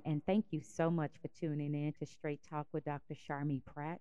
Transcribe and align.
Everyone, 0.00 0.12
and 0.12 0.26
thank 0.26 0.46
you 0.50 0.60
so 0.60 0.90
much 0.90 1.12
for 1.20 1.28
tuning 1.28 1.74
in 1.74 1.92
to 1.98 2.06
Straight 2.06 2.40
Talk 2.48 2.66
with 2.72 2.84
Dr. 2.84 3.14
Sharmee 3.14 3.64
Pratt. 3.64 4.00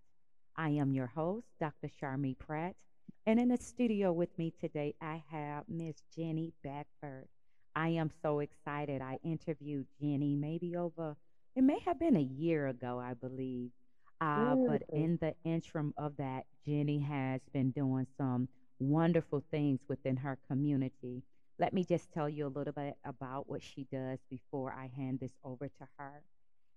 I 0.56 0.70
am 0.70 0.94
your 0.94 1.08
host, 1.08 1.48
Dr. 1.60 1.90
Sharmee 2.02 2.38
Pratt, 2.38 2.76
and 3.26 3.40
in 3.40 3.50
the 3.50 3.58
studio 3.58 4.12
with 4.12 4.30
me 4.38 4.54
today, 4.60 4.96
I 5.02 5.24
have 5.32 5.64
Miss 5.68 6.02
Jenny 6.16 6.54
Beckford. 6.64 7.28
I 7.76 7.90
am 7.90 8.12
so 8.22 8.40
excited. 8.40 9.02
I 9.02 9.20
interviewed 9.24 9.88
Jenny 10.02 10.36
maybe 10.36 10.76
over, 10.76 11.16
it 11.56 11.64
may 11.64 11.80
have 11.86 12.00
been 12.00 12.16
a 12.16 12.22
year 12.22 12.68
ago, 12.68 13.00
I 13.00 13.14
believe. 13.14 13.72
Uh, 14.22 14.56
but 14.56 14.84
in 14.92 15.18
the 15.22 15.34
interim 15.44 15.94
of 15.98 16.18
that, 16.18 16.46
Jenny 16.68 17.00
has 17.00 17.42
been 17.54 17.72
doing 17.72 18.06
some 18.18 18.48
wonderful 18.80 19.44
things 19.52 19.80
within 19.88 20.18
her 20.18 20.38
community. 20.48 21.24
Let 21.60 21.74
me 21.74 21.84
just 21.84 22.10
tell 22.14 22.30
you 22.30 22.48
a 22.48 22.56
little 22.58 22.72
bit 22.72 22.96
about 23.04 23.50
what 23.50 23.62
she 23.62 23.86
does 23.92 24.20
before 24.30 24.72
I 24.72 24.90
hand 24.96 25.20
this 25.20 25.34
over 25.44 25.68
to 25.68 25.88
her. 25.98 26.24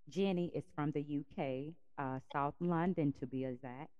Jenny 0.08 0.50
is 0.56 0.64
from 0.74 0.90
the 0.90 1.00
UK, 1.00 1.72
uh, 1.98 2.18
South 2.32 2.54
London 2.58 3.14
to 3.20 3.26
be 3.26 3.44
exact. 3.44 3.90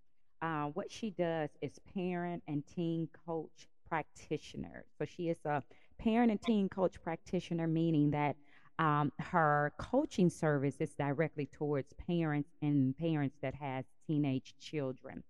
Uh, 0.42 0.64
what 0.74 0.90
she 0.90 1.10
does 1.10 1.50
is 1.60 1.78
parent 1.94 2.42
and 2.48 2.64
teen 2.66 3.08
coach 3.24 3.68
practitioner. 3.88 4.84
So 4.98 5.04
she 5.04 5.28
is 5.28 5.38
a 5.44 5.62
parent 6.00 6.32
and 6.32 6.42
teen 6.42 6.68
coach 6.68 7.00
practitioner, 7.00 7.68
meaning 7.68 8.10
that 8.10 8.34
um, 8.80 9.12
her 9.20 9.72
coaching 9.78 10.30
service 10.30 10.80
is 10.80 10.94
directly 10.94 11.46
towards 11.46 11.92
parents 12.08 12.50
and 12.60 12.98
parents 12.98 13.36
that 13.40 13.54
has 13.54 13.84
teenage 14.08 14.54
children. 14.58 15.22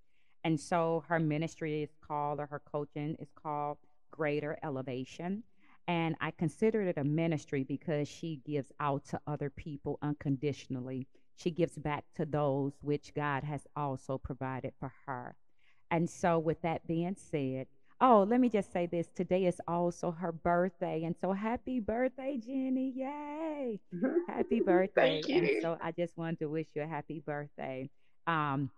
And 0.45 0.59
so 0.59 1.05
her 1.09 1.19
ministry 1.19 1.83
is 1.83 1.91
called, 2.01 2.41
or 2.41 2.47
her 2.47 2.63
coaching 2.73 3.17
is 3.21 3.29
called 3.35 3.77
Greater 4.13 4.57
Elevation. 4.63 5.43
And 5.89 6.15
I 6.21 6.31
consider 6.31 6.83
it 6.83 6.97
a 6.97 7.05
ministry 7.05 7.65
because 7.65 8.07
she 8.07 8.41
gives 8.47 8.71
out 8.79 9.05
to 9.07 9.21
other 9.27 9.51
people 9.51 9.99
unconditionally. 10.01 11.09
She 11.35 11.51
gives 11.51 11.77
back 11.77 12.05
to 12.15 12.25
those 12.25 12.75
which 12.83 13.13
God 13.15 13.43
has 13.43 13.67
also 13.75 14.17
provided 14.19 14.75
for 14.79 14.93
her. 15.07 15.35
And 15.91 16.09
so, 16.09 16.39
with 16.39 16.63
that 16.63 16.87
being 16.87 17.17
said, 17.17 17.67
oh, 18.01 18.25
let 18.29 18.41
me 18.41 18.49
just 18.49 18.73
say 18.73 18.87
this 18.87 19.09
today 19.15 19.47
is 19.47 19.61
also 19.67 20.13
her 20.13 20.33
birthday. 20.33 21.03
And 21.05 21.17
so, 21.21 21.33
happy 21.33 21.81
birthday, 21.81 22.39
Jenny. 22.39 22.93
Yay! 22.95 23.81
Happy 24.29 24.61
birthday. 24.65 25.21
Thank 25.23 25.29
you. 25.29 25.37
And 25.39 25.63
so, 25.63 25.79
I 25.83 25.91
just 25.93 26.17
wanted 26.17 26.39
to 26.41 26.49
wish 26.49 26.69
you 26.75 26.83
a 26.83 26.87
happy 26.87 27.21
birthday. 27.21 27.91
Um, 28.29 28.71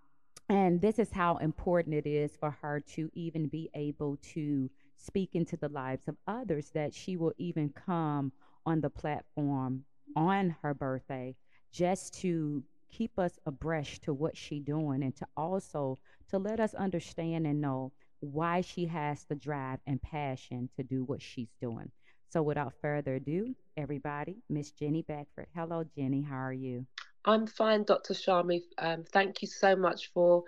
and 0.49 0.81
this 0.81 0.99
is 0.99 1.11
how 1.11 1.37
important 1.39 1.95
it 1.95 2.07
is 2.07 2.37
for 2.37 2.51
her 2.63 2.81
to 2.95 3.11
even 3.15 3.49
be 3.49 3.71
able 3.75 4.19
to 4.35 4.71
speak 4.97 5.31
into 5.35 5.57
the 5.57 5.69
lives 5.69 6.09
of 6.09 6.17
others 6.27 6.71
that 6.71 6.95
she 6.95 7.17
will 7.17 7.33
even 7.39 7.69
come 7.71 8.33
on 8.67 8.81
the 8.81 8.91
platform 8.91 9.85
on 10.17 10.57
her 10.63 10.75
birthday 10.75 11.35
just 11.73 12.15
to 12.21 12.63
keep 12.91 13.19
us 13.19 13.39
abreast 13.47 14.03
to 14.03 14.15
what 14.15 14.37
she's 14.37 14.63
doing 14.63 15.03
and 15.03 15.17
to 15.17 15.27
also 15.37 15.99
to 16.29 16.39
let 16.39 16.61
us 16.61 16.75
understand 16.75 17.47
and 17.47 17.61
know 17.61 17.93
why 18.21 18.61
she 18.61 18.87
has 18.87 19.25
the 19.25 19.35
drive 19.35 19.81
and 19.87 20.01
passion 20.01 20.69
to 20.77 20.83
do 20.83 21.05
what 21.05 21.21
she's 21.21 21.53
doing. 21.61 21.91
So 22.29 22.43
without 22.43 22.73
further 22.81 23.17
ado, 23.17 23.55
everybody, 23.77 24.39
Miss 24.49 24.71
Jenny 24.71 25.03
Beckford. 25.03 25.47
Hello, 25.55 25.85
Jenny. 25.97 26.23
How 26.23 26.37
are 26.37 26.53
you? 26.53 26.87
I'm 27.25 27.47
fine, 27.47 27.85
Dr. 27.85 28.15
Sharmee. 28.15 28.63
Um, 28.79 29.05
thank 29.13 29.43
you 29.43 29.49
so 29.49 29.77
much 29.77 30.11
for 30.13 30.45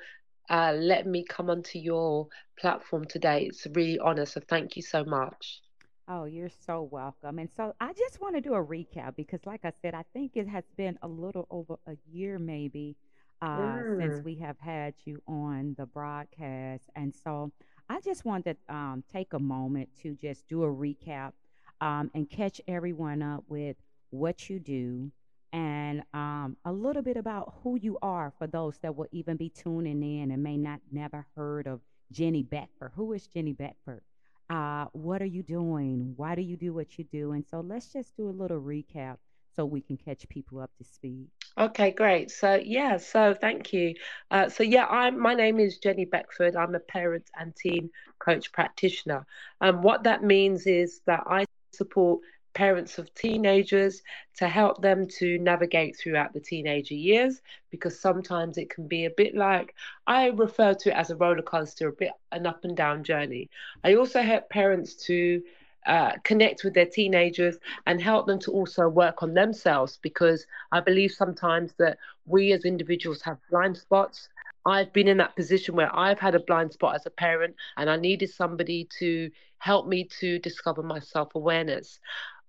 uh, 0.49 0.73
letting 0.73 1.13
me 1.13 1.25
come 1.25 1.51
onto 1.51 1.79
your 1.79 2.29
platform 2.59 3.05
today. 3.05 3.47
It's 3.47 3.67
a 3.67 3.71
really 3.71 3.99
honor. 3.99 4.27
So 4.27 4.41
thank 4.49 4.77
you 4.77 4.83
so 4.83 5.05
much. 5.05 5.61
Oh, 6.09 6.25
you're 6.25 6.51
so 6.65 6.89
welcome. 6.91 7.41
And 7.41 7.51
so 7.51 7.75
I 7.81 7.93
just 7.93 8.21
want 8.21 8.37
to 8.37 8.41
do 8.41 8.55
a 8.55 8.65
recap 8.65 9.17
because, 9.17 9.41
like 9.45 9.65
I 9.65 9.73
said, 9.83 9.93
I 9.93 10.05
think 10.13 10.33
it 10.37 10.47
has 10.49 10.65
been 10.77 10.97
a 11.03 11.09
little 11.09 11.49
over 11.51 11.77
a 11.89 11.97
year, 12.09 12.39
maybe, 12.39 12.95
uh, 13.43 13.59
mm. 13.59 14.01
since 14.01 14.25
we 14.25 14.37
have 14.37 14.57
had 14.61 14.95
you 15.05 15.21
on 15.27 15.75
the 15.77 15.87
broadcast. 15.87 16.85
And 16.95 17.13
so 17.13 17.51
I 17.89 18.01
just 18.01 18.25
wanted 18.25 18.57
to 18.69 18.75
um, 18.75 19.05
take 19.13 19.33
a 19.33 19.39
moment 19.41 19.89
to 20.03 20.15
just 20.15 20.47
do 20.47 20.63
a 20.63 20.69
recap 20.69 21.33
um, 21.81 22.11
and 22.15 22.31
catch 22.31 22.61
everyone 22.69 23.21
up 23.21 23.43
with 23.49 23.77
what 24.11 24.49
you 24.49 24.61
do, 24.61 25.11
and 25.57 26.03
um, 26.13 26.55
a 26.67 26.73
little 26.73 27.01
bit 27.01 27.17
about 27.17 27.55
who 27.63 27.79
you 27.81 27.97
are 28.03 28.31
for 28.37 28.47
those 28.47 28.77
that 28.83 28.95
will 28.95 29.07
even 29.11 29.39
be 29.39 29.49
tuning 29.49 30.03
in 30.03 30.31
and 30.31 30.43
may 30.43 30.59
not 30.59 30.81
never 30.93 31.25
heard 31.35 31.67
of 31.67 31.81
Jenny 32.13 32.43
Beckford. 32.43 32.93
Who 32.95 33.15
is 33.15 33.27
Jenny 33.27 33.55
Beckford? 33.55 34.03
Uh, 34.51 34.85
what 34.93 35.23
are 35.23 35.27
you 35.27 35.43
doing? 35.43 36.13
Why 36.17 36.35
do 36.35 36.43
you 36.43 36.59
do 36.59 36.75
what 36.75 36.99
you 36.99 37.05
do? 37.05 37.33
And 37.33 37.43
so 37.51 37.61
let's 37.61 37.91
just 37.91 38.15
do 38.19 38.29
a 38.29 38.31
little 38.31 38.61
recap 38.61 39.17
so 39.55 39.65
we 39.65 39.81
can 39.81 39.97
catch 39.97 40.29
people 40.29 40.61
up 40.61 40.71
to 40.77 40.85
speed. 40.85 41.29
Okay, 41.57 41.91
great. 41.91 42.31
So 42.31 42.61
yeah, 42.63 42.99
so 42.99 43.35
thank 43.35 43.73
you. 43.73 43.95
Uh, 44.31 44.51
so 44.51 44.63
yeah, 44.63 44.85
I'm 44.85 45.19
my 45.19 45.33
name 45.33 45.59
is 45.59 45.79
Jenny 45.79 46.05
Beckford. 46.05 46.55
I'm 46.55 46.75
a 46.75 46.81
parent 46.81 47.31
and 47.41 47.57
teen 47.57 47.89
coach 48.19 48.53
practitioner. 48.53 49.27
And 49.63 49.77
um, 49.77 49.83
what 49.83 50.03
that 50.03 50.23
means 50.23 50.67
is 50.67 51.01
that 51.07 51.25
I 51.27 51.47
support 51.73 52.21
parents 52.57 52.99
of 52.99 53.13
teenagers 53.15 54.03
to 54.35 54.49
help 54.49 54.81
them 54.81 55.07
to 55.07 55.39
navigate 55.41 55.95
throughout 55.95 56.33
the 56.33 56.41
teenager 56.41 56.95
years 56.95 57.43
because 57.71 58.01
sometimes 58.01 58.57
it 58.57 58.71
can 58.71 58.89
be 58.89 59.05
a 59.05 59.11
bit 59.11 59.35
like 59.35 59.75
I 60.07 60.29
refer 60.29 60.73
to 60.73 60.89
it 60.91 60.97
as 60.97 61.11
a 61.11 61.17
roller 61.17 61.43
coaster, 61.43 61.89
a 61.89 61.93
bit 61.93 62.13
an 62.33 62.47
up 62.47 62.65
and 62.65 62.75
down 62.75 63.05
journey. 63.05 63.51
I 63.85 63.95
also 63.97 64.23
help 64.23 64.49
parents 64.49 64.95
to 65.07 65.43
uh, 65.87 66.13
connect 66.25 66.65
with 66.65 66.73
their 66.73 66.87
teenagers 66.87 67.59
and 67.87 68.01
help 68.01 68.27
them 68.27 68.39
to 68.41 68.51
also 68.53 68.89
work 68.89 69.23
on 69.23 69.35
themselves 69.35 69.99
because 70.01 70.47
I 70.73 70.81
believe 70.81 71.13
sometimes 71.13 71.75
that 71.79 71.99
we 72.25 72.53
as 72.53 72.65
individuals 72.65 73.21
have 73.23 73.37
blind 73.51 73.77
spots 73.77 74.31
I've 74.67 74.93
been 74.93 75.07
in 75.07 75.19
that 75.19 75.37
position 75.37 75.77
where 75.77 75.95
I've 75.97 76.19
had 76.19 76.35
a 76.35 76.41
blind 76.41 76.73
spot 76.73 76.97
as 76.97 77.07
a 77.07 77.11
parent 77.11 77.55
and 77.77 77.89
I 77.89 77.97
needed 77.97 78.31
somebody 78.31 78.89
to 78.99 79.31
help 79.59 79.87
me 79.87 80.09
to 80.21 80.41
discover 80.41 80.83
my 80.83 80.99
self 80.99 81.37
awareness. 81.37 82.01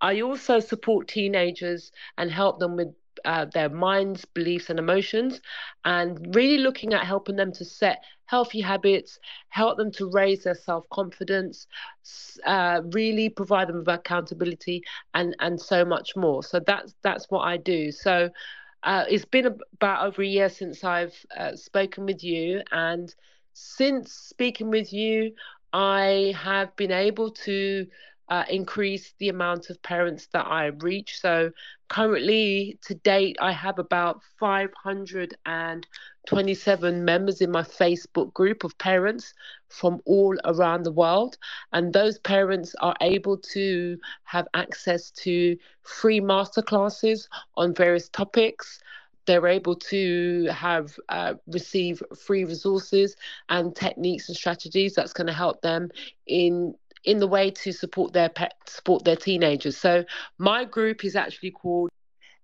I 0.01 0.21
also 0.21 0.59
support 0.59 1.07
teenagers 1.07 1.91
and 2.17 2.31
help 2.31 2.59
them 2.59 2.75
with 2.75 2.93
uh, 3.25 3.45
their 3.53 3.69
minds, 3.69 4.25
beliefs, 4.25 4.69
and 4.69 4.79
emotions, 4.79 5.41
and 5.85 6.35
really 6.35 6.57
looking 6.59 6.93
at 6.93 7.05
helping 7.05 7.35
them 7.35 7.51
to 7.53 7.65
set 7.65 8.03
healthy 8.25 8.61
habits, 8.61 9.19
help 9.49 9.77
them 9.77 9.91
to 9.93 10.09
raise 10.11 10.43
their 10.43 10.55
self 10.55 10.87
confidence, 10.89 11.67
uh, 12.45 12.81
really 12.91 13.29
provide 13.29 13.67
them 13.67 13.77
with 13.79 13.87
accountability, 13.87 14.83
and 15.13 15.35
and 15.39 15.59
so 15.59 15.83
much 15.85 16.15
more. 16.15 16.43
So 16.43 16.59
that's 16.65 16.95
that's 17.03 17.25
what 17.29 17.41
I 17.41 17.57
do. 17.57 17.91
So 17.91 18.29
uh, 18.83 19.05
it's 19.09 19.25
been 19.25 19.45
about 19.73 20.05
over 20.05 20.21
a 20.21 20.27
year 20.27 20.49
since 20.49 20.83
I've 20.83 21.15
uh, 21.37 21.55
spoken 21.55 22.05
with 22.05 22.23
you, 22.23 22.61
and 22.71 23.13
since 23.53 24.11
speaking 24.13 24.69
with 24.69 24.93
you, 24.93 25.33
I 25.73 26.35
have 26.37 26.75
been 26.75 26.91
able 26.91 27.31
to 27.31 27.87
uh, 28.29 28.45
increase 28.49 29.13
the 29.19 29.29
amount 29.29 29.69
of 29.69 29.81
parents 29.81 30.27
that 30.33 30.45
I 30.47 30.65
reach. 30.67 31.19
So 31.19 31.51
currently, 31.87 32.77
to 32.85 32.95
date, 32.95 33.37
I 33.39 33.53
have 33.53 33.79
about 33.79 34.21
527 34.39 37.05
members 37.05 37.41
in 37.41 37.51
my 37.51 37.63
Facebook 37.63 38.33
group 38.33 38.63
of 38.63 38.77
parents 38.77 39.33
from 39.69 40.01
all 40.05 40.37
around 40.45 40.83
the 40.83 40.91
world. 40.91 41.39
And 41.71 41.91
those 41.93 42.19
parents 42.19 42.75
are 42.81 42.95
able 43.01 43.37
to 43.37 43.97
have 44.23 44.47
access 44.53 45.09
to 45.11 45.57
free 45.83 46.19
masterclasses 46.19 47.29
on 47.55 47.73
various 47.73 48.09
topics 48.09 48.81
they're 49.27 49.47
able 49.47 49.75
to 49.75 50.45
have 50.45 50.97
uh, 51.09 51.33
receive 51.47 52.01
free 52.17 52.45
resources 52.45 53.15
and 53.49 53.75
techniques 53.75 54.29
and 54.29 54.37
strategies 54.37 54.95
that's 54.95 55.13
going 55.13 55.27
to 55.27 55.33
help 55.33 55.61
them 55.61 55.89
in 56.25 56.73
in 57.03 57.19
the 57.19 57.27
way 57.27 57.51
to 57.51 57.71
support 57.71 58.13
their 58.13 58.29
pet, 58.29 58.53
support 58.65 59.03
their 59.03 59.15
teenagers. 59.15 59.77
So 59.77 60.03
my 60.37 60.65
group 60.65 61.03
is 61.03 61.15
actually 61.15 61.51
called 61.51 61.89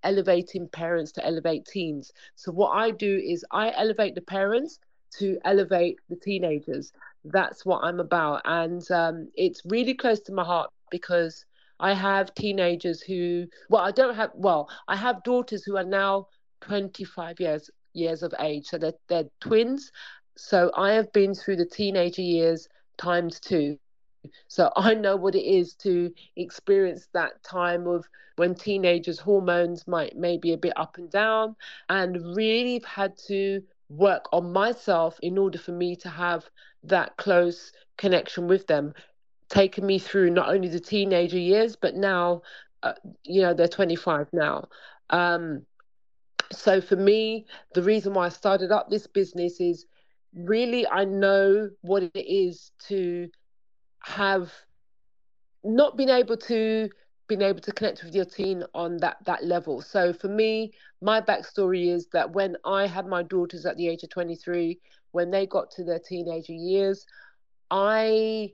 Elevating 0.03 0.67
Parents 0.69 1.11
to 1.13 1.25
Elevate 1.25 1.65
Teens. 1.65 2.11
So 2.35 2.51
what 2.51 2.71
I 2.71 2.91
do 2.91 3.17
is 3.23 3.45
I 3.51 3.71
elevate 3.75 4.15
the 4.15 4.21
parents 4.21 4.79
to 5.17 5.38
elevate 5.45 5.97
the 6.09 6.15
teenagers. 6.15 6.91
That's 7.25 7.65
what 7.65 7.83
I'm 7.83 8.00
about, 8.00 8.41
and 8.45 8.89
um, 8.91 9.29
it's 9.35 9.61
really 9.65 9.94
close 9.94 10.19
to 10.21 10.33
my 10.33 10.44
heart 10.44 10.69
because 10.91 11.45
I 11.79 11.94
have 11.94 12.33
teenagers 12.35 13.01
who, 13.01 13.47
well, 13.69 13.81
I 13.81 13.91
don't 13.91 14.15
have, 14.15 14.31
well, 14.35 14.69
I 14.88 14.95
have 14.95 15.23
daughters 15.23 15.63
who 15.63 15.77
are 15.77 15.83
now 15.83 16.27
25 16.61 17.39
years 17.39 17.69
years 17.94 18.23
of 18.23 18.33
age, 18.39 18.65
so 18.65 18.77
they're 18.77 18.94
they're 19.07 19.29
twins. 19.39 19.91
So 20.35 20.71
I 20.75 20.94
have 20.94 21.11
been 21.13 21.35
through 21.35 21.57
the 21.57 21.65
teenager 21.65 22.21
years 22.21 22.67
times 22.97 23.39
two. 23.39 23.77
So 24.48 24.72
I 24.75 24.94
know 24.94 25.16
what 25.16 25.36
it 25.36 25.46
is 25.46 25.74
to 25.75 26.12
experience 26.36 27.08
that 27.14 27.44
time 27.44 27.88
of 27.88 28.06
when 28.36 28.56
teenagers' 28.56 29.20
hormones 29.20 29.88
might 29.88 30.18
maybe 30.18 30.54
a 30.54 30.58
bit 30.58 30.74
up 30.75 30.98
and 30.98 31.10
down, 31.10 31.56
and 31.90 32.36
really 32.36 32.81
had 32.86 33.18
to 33.28 33.62
work 33.90 34.25
on 34.31 34.52
myself 34.52 35.20
in 35.22 35.38
order 35.38 35.58
for 35.58 35.72
me 35.72 35.96
to 35.98 36.10
have 36.10 36.50
that 36.84 37.16
close 37.18 37.72
connection 37.98 38.48
with 38.48 38.66
them, 38.68 38.94
taking 39.50 39.86
me 39.86 40.00
through 40.00 40.30
not 40.31 40.50
only 40.50 40.68
the 40.68 40.80
teenager 40.80 41.38
years, 41.38 41.75
but 41.75 41.96
now, 41.96 42.42
uh, 42.81 42.94
you 43.24 43.42
know, 43.42 43.54
they're 43.54 43.68
25 43.68 44.28
now. 44.34 44.68
Um, 45.10 45.66
so 46.52 46.81
for 46.81 46.96
me, 46.96 47.46
the 47.74 47.84
reason 47.84 48.14
why 48.14 48.25
I 48.25 48.30
started 48.30 48.72
up 48.72 48.90
this 48.90 49.08
business 49.08 49.60
is 49.60 49.86
really 50.36 50.88
I 50.88 51.06
know 51.06 51.70
what 51.81 52.04
it 52.04 52.12
is 52.16 52.72
to 52.88 53.30
have 54.03 54.51
not 55.63 55.97
been 55.97 56.09
able 56.09 56.38
to 56.38 56.89
been 57.27 57.41
able 57.41 57.61
to 57.61 57.71
connect 57.71 58.03
with 58.03 58.13
your 58.13 58.25
teen 58.25 58.63
on 58.73 58.97
that 58.97 59.17
that 59.25 59.44
level. 59.44 59.81
So 59.81 60.13
for 60.13 60.27
me, 60.27 60.73
my 61.01 61.21
backstory 61.21 61.88
is 61.88 62.07
that 62.13 62.31
when 62.33 62.57
I 62.65 62.85
had 62.85 63.07
my 63.07 63.23
daughters 63.23 63.65
at 63.65 63.77
the 63.77 63.88
age 63.88 64.03
of 64.03 64.09
23, 64.09 64.79
when 65.11 65.31
they 65.31 65.47
got 65.47 65.71
to 65.71 65.83
their 65.83 66.00
teenager 66.00 66.53
years, 66.53 67.05
I 67.71 68.53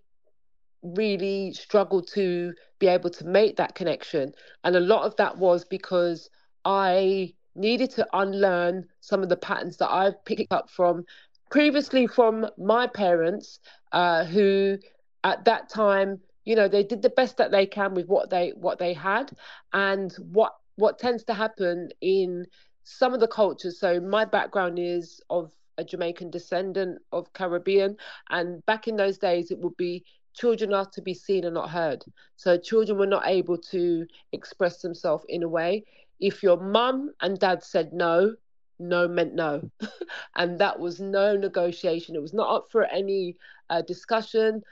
really 0.82 1.52
struggled 1.54 2.08
to 2.14 2.54
be 2.78 2.88
able 2.88 3.10
to 3.10 3.26
make 3.26 3.58
that 3.58 3.76
connection. 3.76 4.34
And 4.64 4.76
a 4.76 4.80
lot 4.80 5.04
of 5.04 5.16
that 5.18 5.38
was 5.38 5.66
because 5.66 6.30
I 6.64 7.34
needed 7.56 7.90
to 7.92 8.08
unlearn 8.14 8.86
some 9.02 9.24
of 9.24 9.30
the 9.30 9.36
patterns 9.36 9.78
that 9.78 9.92
I've 9.92 10.24
picked 10.26 10.54
up 10.54 10.70
from 10.70 11.06
previously 11.50 12.08
from 12.08 12.48
my 12.58 12.88
parents, 12.88 13.60
uh, 13.92 14.24
who 14.24 14.78
at 15.24 15.46
that 15.46 15.70
time, 15.70 16.20
you 16.46 16.56
know, 16.56 16.68
they 16.68 16.84
did 16.84 17.02
the 17.02 17.10
best 17.10 17.38
that 17.38 17.52
they 17.52 17.66
can 17.66 17.94
with 17.94 18.08
what 18.08 18.30
they 18.30 18.52
what 18.56 18.80
they 18.80 18.94
had, 18.94 19.32
and 19.74 20.14
what 20.32 20.54
what 20.76 21.00
tends 21.00 21.24
to 21.26 21.34
happen 21.34 21.90
in 22.02 22.46
some 22.84 23.14
of 23.14 23.20
the 23.20 23.28
cultures. 23.28 23.80
So 23.80 24.00
my 24.00 24.26
background 24.26 24.80
is 24.80 25.22
of 25.30 25.52
a 25.78 25.84
Jamaican 25.84 26.30
descendant 26.32 27.00
of 27.12 27.32
Caribbean, 27.34 27.98
and 28.30 28.66
back 28.66 28.88
in 28.88 28.96
those 28.96 29.18
days, 29.18 29.52
it 29.52 29.60
would 29.60 29.78
be 29.78 30.04
children 30.34 30.74
are 30.74 30.86
to 30.94 31.02
be 31.02 31.14
seen 31.14 31.44
and 31.44 31.54
not 31.54 31.70
heard. 31.70 32.04
So 32.36 32.58
children 32.58 32.98
were 32.98 33.08
not 33.08 33.28
able 33.28 33.58
to 33.72 34.06
express 34.32 34.82
themselves 34.82 35.26
in 35.28 35.44
a 35.44 35.50
way. 35.50 35.84
If 36.20 36.44
your 36.44 36.58
mum 36.58 37.12
and 37.22 37.40
dad 37.40 37.64
said 37.64 37.94
no, 37.94 38.36
no 38.80 39.08
meant 39.08 39.34
no. 39.36 39.70
and 40.36 40.60
that 40.60 40.80
was 40.80 41.00
no 41.00 41.36
negotiation. 41.36 42.16
It 42.16 42.22
was 42.22 42.34
not 42.34 42.54
up 42.54 42.68
for 42.72 42.86
any 42.86 43.36
uh, 43.70 43.82
discussion, 43.82 44.64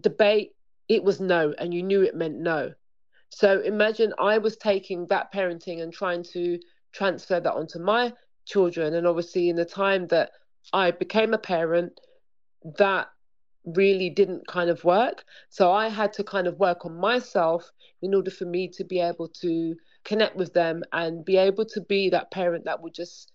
debate. 0.00 0.52
It 0.88 1.02
was 1.02 1.20
no. 1.20 1.54
And 1.58 1.72
you 1.72 1.82
knew 1.82 2.02
it 2.02 2.14
meant 2.14 2.38
no. 2.38 2.72
So 3.30 3.60
imagine 3.60 4.12
I 4.18 4.38
was 4.38 4.56
taking 4.56 5.06
that 5.08 5.32
parenting 5.32 5.82
and 5.82 5.92
trying 5.92 6.22
to 6.34 6.58
transfer 6.92 7.40
that 7.40 7.54
onto 7.54 7.78
my 7.78 8.12
children. 8.44 8.94
And 8.94 9.06
obviously, 9.06 9.48
in 9.48 9.56
the 9.56 9.64
time 9.64 10.06
that 10.08 10.30
I 10.72 10.90
became 10.92 11.34
a 11.34 11.38
parent, 11.38 12.00
that 12.78 13.08
really 13.64 14.10
didn't 14.10 14.46
kind 14.46 14.70
of 14.70 14.84
work. 14.84 15.24
So 15.48 15.72
I 15.72 15.88
had 15.88 16.12
to 16.14 16.24
kind 16.24 16.46
of 16.46 16.58
work 16.58 16.84
on 16.84 16.96
myself 16.96 17.70
in 18.02 18.14
order 18.14 18.30
for 18.30 18.44
me 18.44 18.68
to 18.68 18.84
be 18.84 19.00
able 19.00 19.28
to 19.28 19.74
connect 20.04 20.36
with 20.36 20.52
them 20.52 20.82
and 20.92 21.24
be 21.24 21.36
able 21.36 21.64
to 21.64 21.80
be 21.80 22.10
that 22.10 22.30
parent 22.30 22.66
that 22.66 22.82
would 22.82 22.94
just 22.94 23.32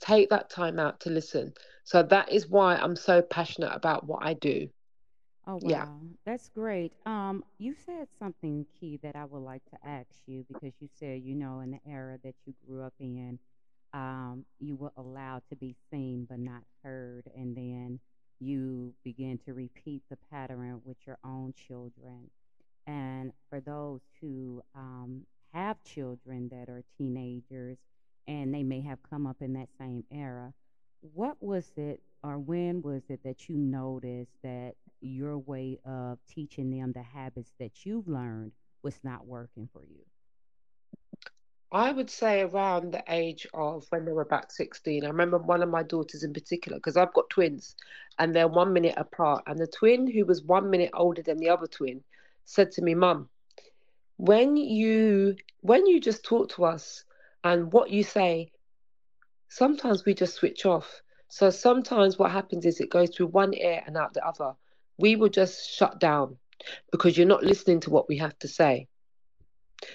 take 0.00 0.28
that 0.30 0.50
time 0.50 0.78
out 0.78 1.00
to 1.00 1.10
listen. 1.10 1.54
So 1.84 2.02
that 2.02 2.30
is 2.30 2.48
why 2.48 2.76
I'm 2.76 2.96
so 2.96 3.22
passionate 3.22 3.72
about 3.74 4.06
what 4.06 4.24
I 4.24 4.34
do. 4.34 4.68
Oh, 5.46 5.56
Yeah. 5.60 5.86
wow. 5.86 6.00
That's 6.24 6.48
great. 6.48 6.92
Um, 7.06 7.44
you 7.58 7.74
said 7.74 8.08
something 8.18 8.66
key 8.78 8.98
that 9.02 9.16
I 9.16 9.24
would 9.24 9.40
like 9.42 9.64
to 9.66 9.78
ask 9.86 10.22
you 10.26 10.44
because 10.48 10.74
you 10.80 10.88
said, 10.98 11.22
you 11.22 11.34
know, 11.34 11.60
in 11.60 11.70
the 11.72 11.80
era 11.86 12.18
that 12.24 12.34
you 12.44 12.54
grew 12.66 12.82
up 12.82 12.94
in, 12.98 13.38
um, 13.92 14.44
you 14.58 14.76
were 14.76 14.92
allowed 14.96 15.42
to 15.50 15.56
be 15.56 15.74
seen 15.90 16.26
but 16.28 16.38
not 16.38 16.62
heard. 16.82 17.30
And 17.36 17.56
then 17.56 18.00
you 18.40 18.94
begin 19.04 19.38
to 19.46 19.54
repeat 19.54 20.02
the 20.10 20.16
pattern 20.30 20.80
with 20.84 20.96
your 21.06 21.18
own 21.24 21.52
children. 21.54 22.30
And 22.86 23.32
for 23.48 23.60
those 23.60 24.00
who 24.20 24.62
um, 24.74 25.22
have 25.52 25.82
children 25.84 26.48
that 26.50 26.68
are 26.70 26.82
teenagers 26.98 27.78
and 28.26 28.54
they 28.54 28.62
may 28.62 28.80
have 28.82 28.98
come 29.08 29.26
up 29.26 29.36
in 29.40 29.52
that 29.54 29.68
same 29.78 30.04
era, 30.10 30.52
what 31.00 31.36
was 31.42 31.72
it 31.76 32.00
or 32.24 32.38
when 32.38 32.82
was 32.82 33.02
it 33.08 33.20
that 33.24 33.48
you 33.48 33.56
noticed 33.56 34.36
that 34.42 34.74
your 35.00 35.38
way 35.38 35.78
of 35.84 36.18
teaching 36.28 36.70
them 36.70 36.92
the 36.92 37.02
habits 37.02 37.52
that 37.58 37.84
you've 37.84 38.08
learned 38.08 38.52
was 38.82 38.98
not 39.02 39.26
working 39.26 39.68
for 39.72 39.82
you? 39.84 40.04
I 41.72 41.90
would 41.90 42.10
say 42.10 42.42
around 42.42 42.92
the 42.92 43.02
age 43.08 43.46
of 43.54 43.86
when 43.88 44.04
they 44.04 44.12
were 44.12 44.22
about 44.22 44.52
16. 44.52 45.04
I 45.04 45.08
remember 45.08 45.38
one 45.38 45.62
of 45.62 45.70
my 45.70 45.82
daughters 45.82 46.22
in 46.22 46.34
particular, 46.34 46.76
because 46.76 46.98
I've 46.98 47.14
got 47.14 47.30
twins 47.30 47.76
and 48.18 48.34
they're 48.34 48.46
one 48.46 48.74
minute 48.74 48.94
apart. 48.98 49.44
And 49.46 49.58
the 49.58 49.66
twin, 49.66 50.06
who 50.06 50.26
was 50.26 50.42
one 50.42 50.68
minute 50.68 50.90
older 50.92 51.22
than 51.22 51.38
the 51.38 51.48
other 51.48 51.66
twin, 51.66 52.02
said 52.44 52.72
to 52.72 52.82
me, 52.82 52.94
Mum, 52.94 53.30
when 54.16 54.56
you 54.56 55.34
when 55.62 55.86
you 55.86 55.98
just 55.98 56.24
talk 56.24 56.50
to 56.50 56.64
us 56.64 57.04
and 57.42 57.72
what 57.72 57.90
you 57.90 58.04
say, 58.04 58.52
sometimes 59.48 60.04
we 60.04 60.12
just 60.12 60.34
switch 60.34 60.66
off. 60.66 61.00
So 61.32 61.48
sometimes 61.48 62.18
what 62.18 62.30
happens 62.30 62.66
is 62.66 62.78
it 62.78 62.90
goes 62.90 63.08
through 63.08 63.28
one 63.28 63.54
ear 63.54 63.82
and 63.86 63.96
out 63.96 64.12
the 64.12 64.22
other. 64.22 64.52
We 64.98 65.16
will 65.16 65.30
just 65.30 65.70
shut 65.70 65.98
down 65.98 66.36
because 66.90 67.16
you're 67.16 67.26
not 67.26 67.42
listening 67.42 67.80
to 67.80 67.90
what 67.90 68.06
we 68.06 68.18
have 68.18 68.38
to 68.40 68.48
say. 68.48 68.86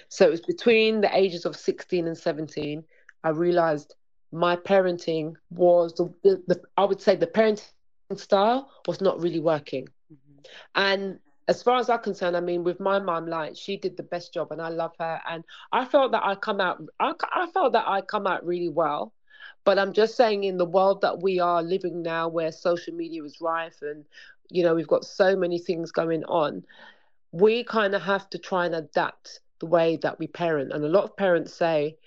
So 0.08 0.26
it 0.26 0.32
was 0.32 0.40
between 0.40 1.00
the 1.00 1.16
ages 1.16 1.46
of 1.46 1.54
16 1.54 2.08
and 2.08 2.18
17, 2.18 2.82
I 3.22 3.28
realized 3.28 3.94
my 4.32 4.56
parenting 4.56 5.34
was 5.50 5.94
the, 5.94 6.12
the, 6.24 6.42
the 6.48 6.60
I 6.76 6.84
would 6.84 7.00
say 7.00 7.14
the 7.14 7.28
parenting 7.28 7.62
style 8.16 8.68
was 8.88 9.00
not 9.00 9.20
really 9.22 9.40
working. 9.40 9.86
hmm 10.08 10.40
And 10.74 11.20
as 11.46 11.62
far 11.62 11.78
as 11.78 11.88
I'm 11.88 12.00
concerned, 12.00 12.36
I 12.36 12.40
mean, 12.40 12.64
with 12.64 12.80
my 12.80 12.98
mom, 12.98 13.28
like 13.28 13.56
she 13.56 13.76
did 13.76 13.96
the 13.96 14.02
best 14.02 14.34
job, 14.34 14.50
and 14.50 14.60
I 14.60 14.70
love 14.70 14.92
her. 14.98 15.20
And 15.30 15.44
I 15.70 15.84
felt 15.84 16.10
that 16.10 16.24
I 16.24 16.34
come 16.34 16.60
out, 16.60 16.82
I, 16.98 17.12
I 17.32 17.46
felt 17.54 17.74
that 17.74 17.86
I 17.86 18.00
come 18.00 18.26
out 18.26 18.44
really 18.44 18.68
well. 18.68 19.12
But 19.68 19.78
I'm 19.78 19.92
just 19.92 20.16
saying, 20.16 20.44
in 20.44 20.56
the 20.56 20.64
world 20.64 21.02
that 21.02 21.20
we 21.20 21.40
are 21.40 21.62
living 21.62 22.00
now, 22.00 22.26
where 22.26 22.52
social 22.52 22.94
media 22.94 23.22
is 23.22 23.38
rife, 23.38 23.82
and 23.82 24.06
you 24.48 24.62
know, 24.62 24.74
we've 24.74 24.88
got 24.88 25.04
so 25.04 25.36
many 25.36 25.58
things 25.58 25.92
going 25.92 26.24
on, 26.24 26.64
we 27.32 27.64
kind 27.64 27.94
of 27.94 28.00
have 28.00 28.30
to 28.30 28.38
try 28.38 28.64
and 28.64 28.74
adapt 28.74 29.40
the 29.58 29.66
way 29.66 29.96
that 29.96 30.18
we 30.18 30.26
parent. 30.26 30.72
And 30.72 30.82
a 30.82 30.88
lot 30.88 31.04
of 31.04 31.18
parents 31.18 31.52
say, 31.52 31.98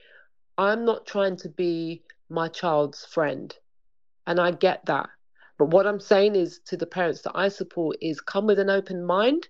I'm 0.57 0.85
not 0.85 1.05
trying 1.05 1.35
to 1.37 1.49
be 1.49 2.01
my 2.29 2.47
child's 2.47 3.05
friend. 3.05 3.55
And 4.25 4.39
I 4.39 4.49
get 4.49 4.83
that. 4.87 5.09
But 5.59 5.69
what 5.69 5.85
I'm 5.85 5.99
saying 5.99 6.35
is 6.35 6.61
to 6.65 6.77
the 6.77 6.87
parents 6.87 7.21
that 7.21 7.33
I 7.35 7.49
support 7.49 7.95
is 8.01 8.21
come 8.21 8.47
with 8.47 8.57
an 8.57 8.71
open 8.71 9.05
mind 9.05 9.49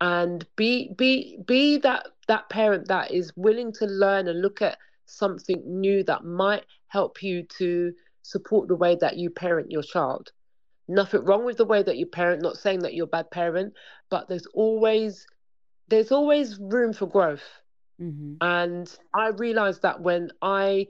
and 0.00 0.46
be 0.56 0.94
be 0.96 1.36
be 1.44 1.76
that 1.80 2.06
that 2.28 2.48
parent 2.48 2.88
that 2.88 3.10
is 3.10 3.36
willing 3.36 3.72
to 3.72 3.84
learn 3.84 4.28
and 4.28 4.40
look 4.40 4.62
at 4.62 4.78
something 5.06 5.62
new 5.66 6.02
that 6.04 6.24
might 6.24 6.64
help 6.88 7.22
you 7.22 7.44
to 7.58 7.92
support 8.22 8.68
the 8.68 8.76
way 8.76 8.96
that 8.96 9.16
you 9.16 9.30
parent 9.30 9.70
your 9.70 9.82
child. 9.82 10.32
Nothing 10.88 11.24
wrong 11.24 11.44
with 11.44 11.56
the 11.56 11.64
way 11.64 11.82
that 11.82 11.96
you 11.96 12.06
parent, 12.06 12.42
not 12.42 12.56
saying 12.56 12.80
that 12.80 12.94
you're 12.94 13.04
a 13.04 13.08
bad 13.18 13.30
parent, 13.30 13.74
but 14.10 14.28
there's 14.28 14.46
always 14.54 15.26
there's 15.88 16.12
always 16.12 16.58
room 16.58 16.92
for 16.92 17.06
growth. 17.06 17.62
hmm 17.98 18.34
And 18.40 18.94
I 19.14 19.28
realized 19.28 19.82
that 19.82 20.00
when 20.00 20.30
I 20.42 20.88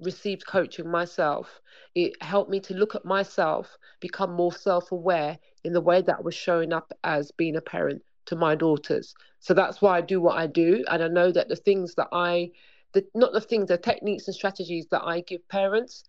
received 0.00 0.46
coaching 0.46 0.90
myself, 0.90 1.60
it 1.94 2.12
helped 2.22 2.50
me 2.50 2.60
to 2.60 2.74
look 2.74 2.94
at 2.94 3.04
myself, 3.04 3.76
become 4.00 4.32
more 4.32 4.52
self 4.52 4.92
aware 4.92 5.38
in 5.64 5.72
the 5.72 5.80
way 5.80 6.02
that 6.02 6.18
I 6.18 6.22
was 6.22 6.34
showing 6.34 6.72
up 6.72 6.92
as 7.04 7.32
being 7.32 7.56
a 7.56 7.60
parent 7.60 8.02
to 8.26 8.36
my 8.36 8.54
daughters. 8.54 9.14
So 9.40 9.54
that's 9.54 9.80
why 9.82 9.98
I 9.98 10.00
do 10.02 10.20
what 10.20 10.38
I 10.38 10.46
do. 10.46 10.84
And 10.88 11.02
I 11.02 11.08
know 11.08 11.32
that 11.32 11.48
the 11.48 11.56
things 11.56 11.94
that 11.96 12.08
I, 12.12 12.52
the, 12.92 13.06
not 13.14 13.32
the 13.32 13.40
things, 13.40 13.68
the 13.68 13.78
techniques 13.78 14.26
and 14.28 14.34
strategies 14.34 14.86
that 14.90 15.02
I 15.04 15.20
give 15.20 15.46
parents, 15.48 16.04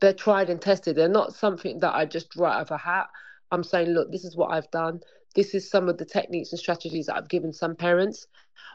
they're 0.00 0.12
tried 0.12 0.50
and 0.50 0.60
tested. 0.60 0.96
They're 0.96 1.08
not 1.08 1.34
something 1.34 1.78
that 1.80 1.94
I 1.94 2.04
just 2.06 2.34
write 2.36 2.54
out 2.54 2.62
of 2.62 2.70
a 2.70 2.78
hat. 2.78 3.08
I'm 3.50 3.62
saying, 3.62 3.88
look, 3.88 4.10
this 4.10 4.24
is 4.24 4.36
what 4.36 4.50
I've 4.50 4.70
done. 4.70 5.00
This 5.34 5.54
is 5.54 5.70
some 5.70 5.88
of 5.88 5.98
the 5.98 6.04
techniques 6.04 6.52
and 6.52 6.58
strategies 6.58 7.06
that 7.06 7.16
I've 7.16 7.28
given 7.28 7.52
some 7.52 7.76
parents 7.76 8.26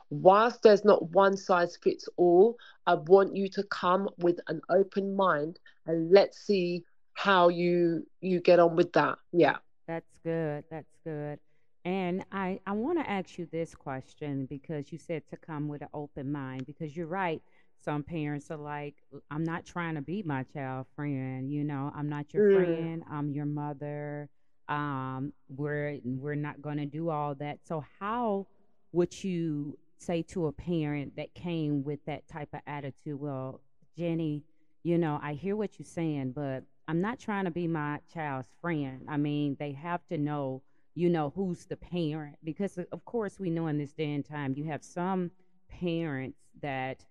whilst 0.10 0.62
there's 0.64 0.86
not 0.86 1.12
one 1.12 1.38
size 1.38 1.78
fits 1.82 2.08
all, 2.18 2.58
I 2.86 2.96
want 2.96 3.36
you 3.36 3.50
to 3.50 3.64
come 3.64 4.10
with 4.18 4.40
an 4.48 4.62
open 4.70 5.16
mind 5.16 5.60
and 5.86 6.12
let's 6.12 6.40
see 6.40 6.84
how 7.14 7.50
you 7.50 8.06
you 8.22 8.40
get 8.40 8.60
on 8.60 8.76
with 8.76 8.94
that. 8.94 9.18
Yeah. 9.32 9.58
That's 9.88 10.20
good. 10.24 10.64
That's 10.70 10.96
good. 11.04 11.40
And 11.88 12.26
I, 12.32 12.60
I 12.68 12.74
want 12.74 13.00
to 13.00 13.10
ask 13.10 13.38
you 13.40 13.48
this 13.52 13.76
question 13.76 14.46
because 14.48 14.92
you 14.92 15.00
said 15.00 15.24
to 15.30 15.38
come 15.38 15.70
with 15.70 15.82
an 15.82 15.90
open 15.94 16.32
mind 16.32 16.68
because 16.68 16.96
you're 16.98 17.08
right. 17.08 17.42
Some 17.78 18.04
parents 18.04 18.52
are 18.52 18.58
like, 18.58 18.96
I'm 19.32 19.44
not 19.44 19.66
trying 19.66 19.96
to 19.96 20.02
be 20.02 20.24
my 20.24 20.44
child 20.44 20.88
friend. 20.96 21.52
You 21.52 21.64
know, 21.64 21.92
I'm 21.96 22.10
not 22.10 22.34
your 22.34 22.44
Mm, 22.44 22.52
friend. 22.52 23.04
I'm 23.10 23.32
your 23.32 23.46
mother. 23.46 24.30
Um, 24.70 25.34
we're 25.50 26.00
we're 26.04 26.36
not 26.36 26.62
going 26.62 26.78
to 26.78 26.86
do 26.86 27.10
all 27.10 27.36
that. 27.36 27.60
So 27.66 27.86
how 28.00 28.48
would 28.92 29.24
you 29.24 29.78
say 29.98 30.24
to 30.24 30.48
a 30.48 30.54
parent 30.54 31.16
that 31.18 31.34
came 31.36 31.84
with 31.84 32.00
that 32.06 32.28
type 32.28 32.50
of 32.54 32.62
attitude? 32.68 33.20
Well, 33.20 33.62
Jenny, 33.98 34.44
you 34.84 34.98
know, 34.98 35.20
I 35.22 35.34
hear 35.34 35.56
what 35.56 35.80
you're 35.80 35.86
saying, 35.86 36.34
but 36.34 36.64
I'm 36.88 37.02
not 37.02 37.20
trying 37.20 37.46
to 37.46 37.52
be 37.52 37.68
my 37.68 38.00
child's 38.14 38.50
friend. 38.62 39.02
I 39.08 39.18
mean, 39.18 39.58
they 39.60 39.74
have 39.74 40.06
to 40.08 40.18
know, 40.18 40.64
you 40.98 41.10
know, 41.10 41.32
who's 41.36 41.66
the 41.66 41.76
parent 41.76 42.38
because, 42.44 42.80
of 42.92 43.06
course, 43.06 43.40
we 43.40 43.52
know 43.52 43.68
in 43.68 43.78
this 43.78 43.94
day 43.94 44.12
and 44.16 44.26
time 44.26 44.56
you 44.58 44.64
have 44.64 44.84
some 44.84 45.30
parents 45.70 46.40
that 46.60 47.06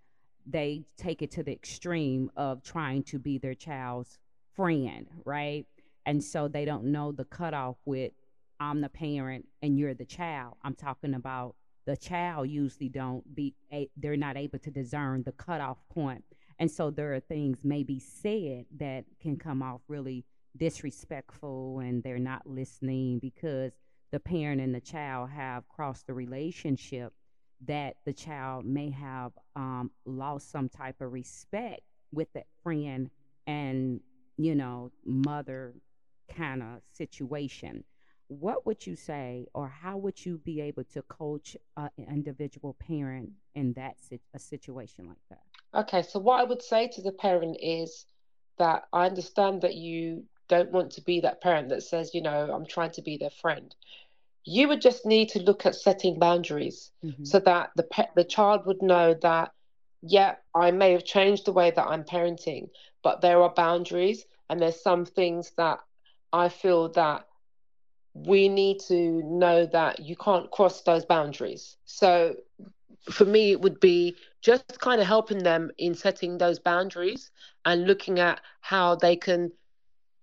they 0.44 0.82
take 0.96 1.22
it 1.22 1.30
to 1.30 1.44
the 1.44 1.52
extreme 1.52 2.28
of 2.36 2.64
trying 2.64 3.04
to 3.04 3.20
be 3.20 3.38
their 3.38 3.54
child's 3.54 4.18
friend, 4.56 5.06
right? 5.24 5.66
And 6.04 6.22
so 6.22 6.48
they 6.48 6.64
don't 6.64 6.86
know 6.86 7.12
the 7.12 7.26
cutoff 7.26 7.76
with 7.84 8.10
I'm 8.58 8.80
the 8.80 8.88
parent 8.88 9.46
and 9.62 9.78
you're 9.78 9.94
the 9.94 10.04
child. 10.04 10.54
I'm 10.64 10.74
talking 10.74 11.14
about 11.14 11.54
the 11.86 11.96
child 11.96 12.48
usually 12.48 12.88
don't 12.88 13.36
be 13.36 13.54
they're 13.96 14.16
not 14.16 14.36
able 14.36 14.58
to 14.58 14.70
discern 14.72 15.22
the 15.22 15.30
cutoff 15.30 15.78
point. 15.94 16.24
And 16.58 16.68
so 16.68 16.90
there 16.90 17.14
are 17.14 17.20
things 17.20 17.58
maybe 17.62 18.00
said 18.00 18.64
that 18.78 19.04
can 19.20 19.36
come 19.36 19.62
off 19.62 19.82
really 19.86 20.24
disrespectful 20.56 21.80
and 21.80 22.02
they're 22.02 22.18
not 22.18 22.46
listening 22.46 23.18
because 23.18 23.72
the 24.12 24.20
parent 24.20 24.60
and 24.60 24.74
the 24.74 24.80
child 24.80 25.30
have 25.30 25.68
crossed 25.68 26.06
the 26.06 26.14
relationship 26.14 27.12
that 27.66 27.96
the 28.04 28.12
child 28.12 28.64
may 28.64 28.90
have 28.90 29.32
um, 29.54 29.90
lost 30.04 30.50
some 30.50 30.68
type 30.68 31.00
of 31.00 31.12
respect 31.12 31.80
with 32.12 32.28
that 32.34 32.46
friend 32.62 33.10
and 33.46 34.00
you 34.36 34.54
know 34.54 34.90
mother 35.04 35.74
kind 36.34 36.62
of 36.62 36.80
situation. 36.92 37.84
What 38.28 38.66
would 38.66 38.86
you 38.86 38.96
say 38.96 39.46
or 39.54 39.68
how 39.68 39.96
would 39.98 40.24
you 40.24 40.38
be 40.38 40.60
able 40.60 40.84
to 40.92 41.02
coach 41.02 41.56
an 41.76 41.90
individual 42.10 42.74
parent 42.74 43.30
in 43.54 43.72
that 43.74 43.96
a 44.34 44.38
situation 44.38 45.06
like 45.06 45.16
that? 45.30 45.80
Okay 45.80 46.02
so 46.02 46.18
what 46.18 46.40
i 46.40 46.44
would 46.44 46.62
say 46.62 46.88
to 46.88 47.02
the 47.02 47.12
parent 47.12 47.56
is 47.60 48.06
that 48.58 48.84
i 48.92 49.06
understand 49.06 49.62
that 49.62 49.74
you 49.74 50.24
don't 50.48 50.70
want 50.72 50.90
to 50.92 51.00
be 51.02 51.20
that 51.20 51.40
parent 51.40 51.68
that 51.68 51.82
says 51.82 52.14
you 52.14 52.22
know 52.22 52.50
i'm 52.52 52.66
trying 52.66 52.90
to 52.90 53.02
be 53.02 53.16
their 53.16 53.30
friend 53.30 53.74
you 54.44 54.68
would 54.68 54.80
just 54.80 55.04
need 55.04 55.28
to 55.28 55.40
look 55.40 55.66
at 55.66 55.74
setting 55.74 56.18
boundaries 56.18 56.92
mm-hmm. 57.04 57.24
so 57.24 57.40
that 57.40 57.70
the 57.76 57.82
pe- 57.82 58.08
the 58.14 58.24
child 58.24 58.64
would 58.66 58.82
know 58.82 59.14
that 59.22 59.52
yeah 60.02 60.34
i 60.54 60.70
may 60.70 60.92
have 60.92 61.04
changed 61.04 61.44
the 61.44 61.52
way 61.52 61.70
that 61.70 61.86
i'm 61.86 62.04
parenting 62.04 62.68
but 63.02 63.20
there 63.20 63.42
are 63.42 63.52
boundaries 63.54 64.24
and 64.48 64.60
there's 64.60 64.80
some 64.80 65.04
things 65.04 65.52
that 65.56 65.80
i 66.32 66.48
feel 66.48 66.90
that 66.92 67.26
we 68.14 68.48
need 68.48 68.78
to 68.80 69.22
know 69.24 69.66
that 69.66 70.00
you 70.00 70.16
can't 70.16 70.50
cross 70.50 70.82
those 70.82 71.04
boundaries 71.04 71.76
so 71.84 72.34
for 73.10 73.24
me 73.24 73.52
it 73.52 73.60
would 73.60 73.78
be 73.80 74.16
just 74.40 74.80
kind 74.80 75.00
of 75.00 75.06
helping 75.06 75.38
them 75.42 75.70
in 75.78 75.94
setting 75.94 76.38
those 76.38 76.58
boundaries 76.58 77.30
and 77.64 77.86
looking 77.86 78.20
at 78.20 78.40
how 78.60 78.94
they 78.94 79.16
can 79.16 79.50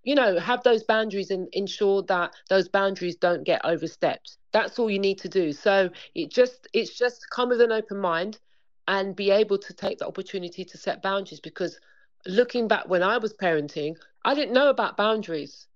you 0.03 0.15
know, 0.15 0.39
have 0.39 0.63
those 0.63 0.83
boundaries 0.83 1.31
and 1.31 1.47
ensure 1.53 2.03
that 2.03 2.33
those 2.49 2.67
boundaries 2.67 3.15
don't 3.15 3.43
get 3.43 3.61
overstepped. 3.63 4.37
That's 4.51 4.77
all 4.79 4.89
you 4.89 4.99
need 4.99 5.19
to 5.19 5.29
do. 5.29 5.51
So 5.53 5.89
it 6.15 6.31
just 6.31 6.67
it's 6.73 6.97
just 6.97 7.29
come 7.29 7.49
with 7.49 7.61
an 7.61 7.71
open 7.71 7.99
mind 7.99 8.39
and 8.87 9.15
be 9.15 9.31
able 9.31 9.57
to 9.57 9.73
take 9.73 9.99
the 9.99 10.07
opportunity 10.07 10.65
to 10.65 10.77
set 10.77 11.01
boundaries 11.01 11.39
because 11.39 11.79
looking 12.25 12.67
back 12.67 12.87
when 12.87 13.01
I 13.03 13.17
was 13.17 13.33
parenting, 13.33 13.95
I 14.25 14.33
didn't 14.33 14.53
know 14.53 14.69
about 14.69 14.97
boundaries. 14.97 15.67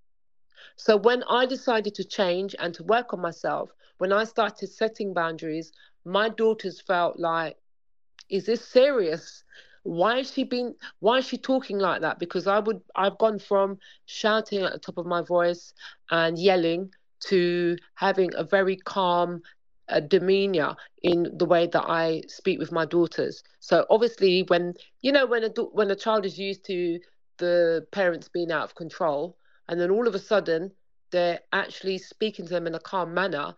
So 0.76 0.98
when 0.98 1.24
I 1.24 1.46
decided 1.46 1.96
to 1.96 2.04
change 2.04 2.56
and 2.60 2.74
to 2.76 2.84
work 2.84 3.14
on 3.14 3.22
myself, 3.22 3.72
when 3.98 4.12
I 4.12 4.24
started 4.26 4.68
setting 4.68 5.14
boundaries, 5.14 5.72
my 6.06 6.30
daughters 6.30 6.82
felt 6.82 7.20
like, 7.20 7.58
is 8.30 8.46
this 8.46 8.66
serious? 8.66 9.44
Why 9.88 10.18
is 10.18 10.34
she 10.34 10.44
being 10.44 10.76
why 11.00 11.18
is 11.18 11.26
she 11.26 11.38
talking 11.38 11.80
like 11.80 12.02
that 12.02 12.20
because 12.20 12.46
i 12.46 12.60
would 12.60 12.82
i've 12.98 13.18
gone 13.20 13.40
from 13.40 13.78
shouting 14.06 14.62
at 14.62 14.74
the 14.74 14.80
top 14.80 14.98
of 14.98 15.06
my 15.06 15.22
voice 15.22 15.74
and 16.12 16.38
yelling 16.38 16.92
to 17.22 17.78
having 17.96 18.30
a 18.36 18.44
very 18.44 18.76
calm 18.76 19.42
uh, 19.90 20.02
demeanor 20.02 20.76
in 21.04 21.32
the 21.38 21.46
way 21.46 21.68
that 21.68 21.86
i 21.88 22.22
speak 22.28 22.60
with 22.60 22.72
my 22.72 22.86
daughters 22.86 23.42
so 23.62 23.86
obviously 23.90 24.44
when 24.50 24.74
you 25.02 25.12
know 25.12 25.26
when 25.26 25.46
a 25.46 25.50
when 25.72 25.90
a 25.90 25.96
child 25.96 26.26
is 26.26 26.38
used 26.38 26.66
to 26.66 27.00
the 27.38 27.86
parents 27.94 28.28
being 28.28 28.52
out 28.52 28.66
of 28.66 28.76
control 28.76 29.38
and 29.70 29.80
then 29.80 29.90
all 29.90 30.06
of 30.06 30.16
a 30.16 30.20
sudden 30.20 30.70
they're 31.12 31.40
actually 31.54 31.98
speaking 31.98 32.46
to 32.46 32.52
them 32.52 32.68
in 32.68 32.76
a 32.76 32.80
calm 32.80 33.14
manner 33.14 33.56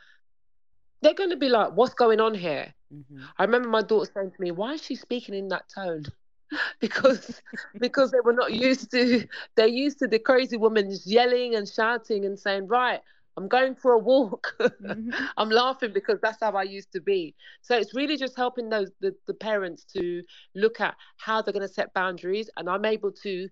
they're 1.02 1.16
going 1.16 1.32
to 1.32 1.38
be 1.38 1.50
like 1.50 1.72
what's 1.72 1.96
going 1.96 2.20
on 2.20 2.36
here 2.36 2.72
Mm-hmm. 2.94 3.22
I 3.38 3.44
remember 3.44 3.70
my 3.70 3.82
daughter 3.82 4.10
saying 4.14 4.32
to 4.32 4.42
me, 4.42 4.52
"Why 4.52 4.74
is 4.74 4.84
she 4.84 4.96
speaking 4.96 5.36
in 5.36 5.48
that 5.50 5.70
tone?" 5.74 6.06
because 6.80 7.42
because 7.80 8.12
they 8.12 8.20
were 8.24 8.34
not 8.34 8.54
used 8.54 8.92
to 8.92 9.28
they're 9.56 9.68
used 9.68 10.00
to 10.00 10.08
the 10.08 10.20
crazy 10.20 10.58
woman 10.58 10.92
yelling 11.06 11.56
and 11.56 11.68
shouting 11.68 12.26
and 12.26 12.38
saying, 12.38 12.68
"Right, 12.68 13.02
I'm 13.38 13.48
going 13.48 13.76
for 13.76 13.94
a 13.94 14.00
walk." 14.00 14.56
mm-hmm. 14.60 15.12
I'm 15.38 15.50
laughing 15.50 15.94
because 15.94 16.20
that's 16.22 16.40
how 16.42 16.54
I 16.54 16.64
used 16.64 16.92
to 16.94 17.02
be. 17.02 17.36
So 17.62 17.78
it's 17.78 17.94
really 17.94 18.18
just 18.18 18.36
helping 18.36 18.70
those 18.70 18.92
the, 19.00 19.16
the 19.28 19.34
parents 19.34 19.84
to 19.96 20.24
look 20.56 20.80
at 20.82 20.96
how 21.18 21.42
they're 21.42 21.54
going 21.54 21.68
to 21.68 21.74
set 21.74 21.94
boundaries, 21.94 22.50
and 22.58 22.70
I'm 22.70 22.86
able 22.86 23.12
to 23.24 23.50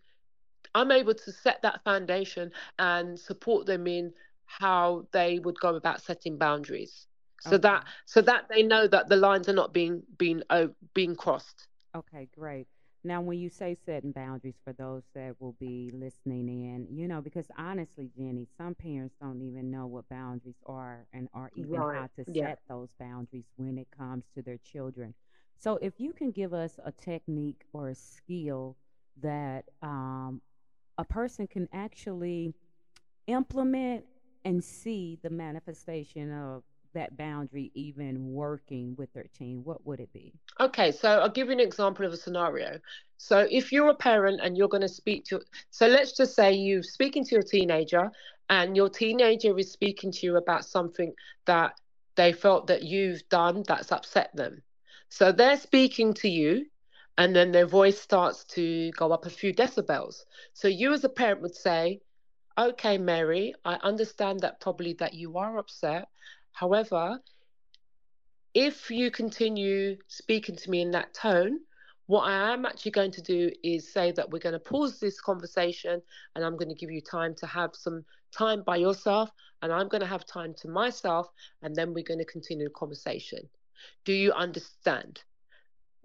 I'm 0.76 0.92
able 0.92 1.14
to 1.14 1.32
set 1.32 1.62
that 1.64 1.84
foundation 1.84 2.52
and 2.78 3.20
support 3.20 3.66
them 3.66 3.88
in 3.88 4.14
how 4.46 5.08
they 5.12 5.40
would 5.40 5.60
go 5.60 5.76
about 5.76 6.02
setting 6.02 6.38
boundaries 6.38 7.08
so 7.42 7.52
okay. 7.52 7.58
that 7.60 7.86
so 8.06 8.22
that 8.22 8.46
they 8.50 8.64
know 8.64 8.88
that 8.88 9.08
the 9.10 9.16
lines 9.16 9.48
are 9.50 9.54
not 9.54 9.74
being 9.74 10.02
being 10.18 10.42
uh, 10.50 10.68
being 10.94 11.16
crossed 11.16 11.68
okay 11.96 12.28
great 12.38 12.68
now 13.08 13.22
when 13.22 13.40
you 13.40 13.50
say 13.50 13.76
setting 13.86 14.12
boundaries 14.12 14.58
for 14.64 14.74
those 14.74 15.04
that 15.16 15.36
will 15.40 15.56
be 15.60 15.92
listening 15.94 16.48
in 16.48 16.88
you 16.90 17.08
know 17.08 17.22
because 17.22 17.48
honestly 17.58 18.10
jenny 18.18 18.48
some 18.58 18.76
parents 18.76 19.16
don't 19.22 19.42
even 19.42 19.72
know 19.72 19.88
what 19.88 20.08
boundaries 20.10 20.62
are 20.66 21.06
and 21.14 21.28
are 21.34 21.52
even 21.56 21.72
right. 21.72 21.98
how 21.98 22.10
to 22.16 22.32
yeah. 22.32 22.48
set 22.48 22.60
those 22.70 22.90
boundaries 23.00 23.46
when 23.56 23.78
it 23.78 23.88
comes 23.98 24.26
to 24.36 24.42
their 24.42 24.58
children 24.58 25.14
so 25.60 25.78
if 25.82 26.00
you 26.00 26.14
can 26.14 26.32
give 26.32 26.54
us 26.54 26.80
a 26.86 26.92
technique 26.92 27.64
or 27.74 27.90
a 27.90 27.96
skill 27.96 28.76
that 29.22 29.66
um, 29.82 30.42
a 30.98 31.04
person 31.04 31.48
can 31.48 31.68
actually 31.74 32.54
implement 33.28 34.06
and 34.46 34.64
see 34.64 35.20
the 35.24 35.30
manifestation 35.30 36.32
of 36.32 36.64
that 36.98 37.16
boundary 37.16 37.72
even 37.74 38.34
working 38.34 38.96
with 38.98 39.12
their 39.14 39.28
teen, 39.38 39.64
what 39.64 39.86
would 39.86 40.00
it 40.00 40.12
be? 40.14 40.34
Okay, 40.60 40.92
so 40.92 41.20
I'll 41.20 41.30
give 41.30 41.48
you 41.48 41.54
an 41.54 41.60
example 41.60 42.06
of 42.06 42.14
a 42.14 42.18
scenario. 42.18 42.80
So 43.18 43.48
if 43.50 43.72
you're 43.72 43.90
a 43.90 43.96
parent 43.96 44.42
and 44.44 44.58
you're 44.58 44.68
going 44.68 44.82
to 44.82 44.90
speak 44.90 45.26
to, 45.26 45.42
so 45.70 45.88
let's 45.88 46.12
just 46.12 46.36
say 46.36 46.54
you're 46.54 46.84
speaking 46.84 47.24
to 47.26 47.36
your 47.36 47.44
teenager 47.44 48.12
and 48.50 48.76
your 48.76 48.90
teenager 48.90 49.58
is 49.58 49.72
speaking 49.72 50.12
to 50.12 50.26
you 50.26 50.38
about 50.38 50.66
something 50.66 51.14
that 51.46 51.74
they 52.16 52.34
felt 52.34 52.68
that 52.68 52.84
you've 52.84 53.28
done 53.30 53.64
that's 53.68 53.92
upset 53.92 54.36
them. 54.36 54.62
So 55.10 55.32
they're 55.32 55.58
speaking 55.58 56.14
to 56.16 56.30
you 56.30 56.66
and 57.18 57.36
then 57.36 57.52
their 57.52 57.66
voice 57.66 58.00
starts 58.00 58.44
to 58.46 58.92
go 58.92 59.12
up 59.12 59.26
a 59.26 59.30
few 59.30 59.54
decibels. 59.54 60.26
So 60.54 60.68
you 60.68 60.94
as 60.94 61.04
a 61.04 61.10
parent 61.10 61.42
would 61.42 61.56
say, 61.56 62.02
okay, 62.58 62.98
Mary, 62.98 63.54
I 63.66 63.76
understand 63.76 64.40
that 64.42 64.60
probably 64.60 64.94
that 64.94 65.14
you 65.14 65.38
are 65.38 65.58
upset 65.58 66.08
However, 66.58 67.20
if 68.56 68.90
you 68.90 69.12
continue 69.12 69.98
speaking 70.08 70.56
to 70.56 70.72
me 70.72 70.82
in 70.82 70.90
that 70.90 71.14
tone, 71.14 71.60
what 72.08 72.24
I 72.24 72.52
am 72.52 72.66
actually 72.66 72.94
going 72.94 73.12
to 73.12 73.22
do 73.22 73.52
is 73.64 73.94
say 73.94 74.12
that 74.14 74.32
we're 74.32 74.40
going 74.40 74.54
to 74.54 74.60
pause 74.60 75.00
this 75.00 75.22
conversation 75.22 76.02
and 76.34 76.44
I'm 76.44 76.58
going 76.58 76.70
to 76.70 76.82
give 76.82 76.90
you 76.90 77.00
time 77.00 77.36
to 77.36 77.46
have 77.46 77.76
some 77.76 78.04
time 78.36 78.64
by 78.64 78.78
yourself 78.78 79.30
and 79.62 79.72
I'm 79.72 79.88
going 79.88 80.02
to 80.02 80.08
have 80.08 80.26
time 80.26 80.56
to 80.62 80.68
myself 80.68 81.28
and 81.62 81.76
then 81.76 81.94
we're 81.94 82.04
going 82.04 82.26
to 82.26 82.26
continue 82.26 82.64
the 82.64 82.74
conversation. 82.74 83.48
Do 84.04 84.14
you 84.14 84.32
understand? 84.32 85.22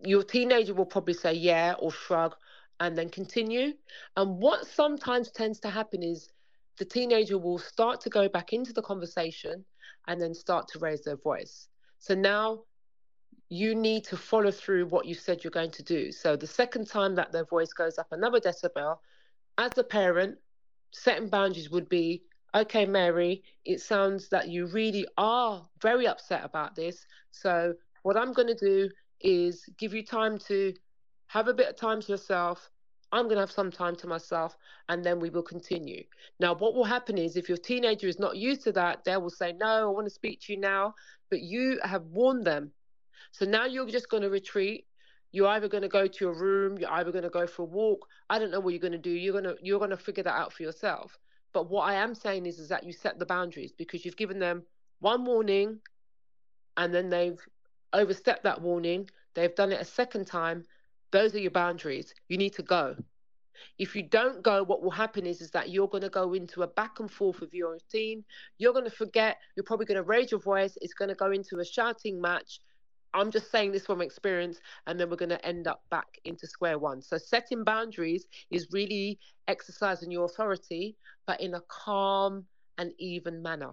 Your 0.04 0.22
teenager 0.22 0.74
will 0.74 0.84
probably 0.84 1.14
say 1.14 1.32
yeah 1.32 1.76
or 1.78 1.90
shrug 1.90 2.34
and 2.78 2.94
then 2.98 3.08
continue. 3.08 3.72
And 4.18 4.36
what 4.36 4.66
sometimes 4.66 5.30
tends 5.30 5.60
to 5.60 5.70
happen 5.70 6.02
is 6.02 6.28
the 6.78 6.84
teenager 6.84 7.38
will 7.38 7.58
start 7.58 8.00
to 8.02 8.10
go 8.10 8.28
back 8.28 8.52
into 8.52 8.72
the 8.72 8.82
conversation 8.82 9.64
and 10.08 10.20
then 10.20 10.34
start 10.34 10.68
to 10.68 10.78
raise 10.78 11.02
their 11.04 11.16
voice. 11.16 11.68
So 11.98 12.14
now 12.14 12.62
you 13.48 13.74
need 13.74 14.04
to 14.04 14.16
follow 14.16 14.50
through 14.50 14.86
what 14.86 15.06
you 15.06 15.14
said 15.14 15.44
you're 15.44 15.50
going 15.50 15.70
to 15.70 15.82
do. 15.82 16.10
So 16.10 16.36
the 16.36 16.46
second 16.46 16.88
time 16.88 17.14
that 17.16 17.32
their 17.32 17.44
voice 17.44 17.72
goes 17.72 17.98
up 17.98 18.08
another 18.10 18.40
decibel, 18.40 18.96
as 19.58 19.76
a 19.76 19.84
parent, 19.84 20.38
setting 20.92 21.28
boundaries 21.28 21.70
would 21.70 21.88
be 21.88 22.22
okay, 22.54 22.84
Mary, 22.84 23.42
it 23.64 23.80
sounds 23.80 24.28
that 24.28 24.48
you 24.48 24.66
really 24.66 25.06
are 25.16 25.66
very 25.80 26.06
upset 26.06 26.44
about 26.44 26.74
this. 26.74 27.06
So 27.30 27.74
what 28.02 28.16
I'm 28.16 28.32
going 28.32 28.48
to 28.48 28.54
do 28.54 28.90
is 29.20 29.64
give 29.78 29.94
you 29.94 30.04
time 30.04 30.38
to 30.38 30.74
have 31.28 31.48
a 31.48 31.54
bit 31.54 31.68
of 31.68 31.76
time 31.76 32.02
to 32.02 32.12
yourself, 32.12 32.70
I'm 33.12 33.24
going 33.24 33.36
to 33.36 33.42
have 33.42 33.50
some 33.50 33.70
time 33.70 33.94
to 33.96 34.06
myself 34.06 34.56
and 34.88 35.04
then 35.04 35.20
we 35.20 35.28
will 35.28 35.42
continue. 35.42 36.02
Now, 36.40 36.54
what 36.54 36.74
will 36.74 36.84
happen 36.84 37.18
is 37.18 37.36
if 37.36 37.48
your 37.48 37.58
teenager 37.58 38.08
is 38.08 38.18
not 38.18 38.36
used 38.36 38.62
to 38.62 38.72
that, 38.72 39.04
they 39.04 39.16
will 39.18 39.30
say, 39.30 39.52
No, 39.52 39.66
I 39.66 39.92
want 39.92 40.06
to 40.06 40.14
speak 40.14 40.40
to 40.42 40.52
you 40.54 40.58
now. 40.58 40.94
But 41.30 41.42
you 41.42 41.78
have 41.84 42.04
warned 42.06 42.44
them. 42.44 42.72
So 43.30 43.44
now 43.44 43.66
you're 43.66 43.86
just 43.86 44.08
going 44.08 44.22
to 44.22 44.30
retreat. 44.30 44.86
You're 45.30 45.48
either 45.48 45.68
going 45.68 45.82
to 45.82 45.88
go 45.88 46.06
to 46.06 46.24
your 46.24 46.34
room, 46.34 46.76
you're 46.78 46.90
either 46.90 47.10
going 47.10 47.24
to 47.24 47.30
go 47.30 47.46
for 47.46 47.62
a 47.62 47.66
walk. 47.66 48.06
I 48.28 48.38
don't 48.38 48.50
know 48.50 48.60
what 48.60 48.74
you're 48.74 48.80
going 48.80 48.92
to 48.92 48.98
do. 48.98 49.10
You're 49.10 49.32
going 49.32 49.44
to 49.44 49.56
you're 49.62 49.78
going 49.78 49.90
to 49.90 49.96
figure 49.96 50.24
that 50.24 50.34
out 50.38 50.52
for 50.52 50.62
yourself. 50.62 51.18
But 51.52 51.70
what 51.70 51.82
I 51.82 51.94
am 51.94 52.14
saying 52.14 52.46
is, 52.46 52.58
is 52.58 52.68
that 52.68 52.84
you 52.84 52.92
set 52.92 53.18
the 53.18 53.26
boundaries 53.26 53.72
because 53.72 54.04
you've 54.04 54.16
given 54.16 54.38
them 54.38 54.62
one 55.00 55.24
warning 55.24 55.80
and 56.76 56.94
then 56.94 57.08
they've 57.10 57.40
overstepped 57.92 58.44
that 58.44 58.60
warning. 58.60 59.08
They've 59.34 59.54
done 59.54 59.72
it 59.72 59.80
a 59.80 59.84
second 59.84 60.26
time 60.26 60.64
Those 61.12 61.34
are 61.34 61.38
your 61.38 61.50
boundaries. 61.50 62.14
You 62.28 62.38
need 62.38 62.54
to 62.54 62.62
go. 62.62 62.96
If 63.78 63.94
you 63.94 64.02
don't 64.02 64.42
go, 64.42 64.64
what 64.64 64.82
will 64.82 64.90
happen 64.90 65.26
is, 65.26 65.40
is 65.40 65.50
that 65.52 65.70
you're 65.70 65.88
going 65.88 66.02
to 66.02 66.08
go 66.08 66.32
into 66.32 66.62
a 66.62 66.66
back 66.66 67.00
and 67.00 67.10
forth 67.10 67.40
with 67.40 67.54
your 67.54 67.72
routine. 67.72 68.24
You're 68.58 68.72
going 68.72 68.86
to 68.86 68.90
forget. 68.90 69.36
You're 69.54 69.64
probably 69.64 69.86
going 69.86 69.96
to 69.96 70.02
raise 70.02 70.30
your 70.30 70.40
voice. 70.40 70.76
It's 70.80 70.94
going 70.94 71.10
to 71.10 71.14
go 71.14 71.30
into 71.30 71.58
a 71.58 71.64
shouting 71.64 72.20
match. 72.20 72.60
I'm 73.14 73.30
just 73.30 73.50
saying 73.50 73.72
this 73.72 73.84
from 73.84 74.00
experience, 74.00 74.58
and 74.86 74.98
then 74.98 75.10
we're 75.10 75.16
going 75.16 75.28
to 75.28 75.46
end 75.46 75.66
up 75.66 75.82
back 75.90 76.06
into 76.24 76.46
square 76.46 76.78
one. 76.78 77.02
So, 77.02 77.18
setting 77.18 77.62
boundaries 77.62 78.26
is 78.50 78.68
really 78.72 79.18
exercising 79.48 80.10
your 80.10 80.24
authority, 80.24 80.96
but 81.26 81.38
in 81.40 81.52
a 81.52 81.60
calm 81.68 82.46
and 82.78 82.92
even 82.98 83.42
manner. 83.42 83.72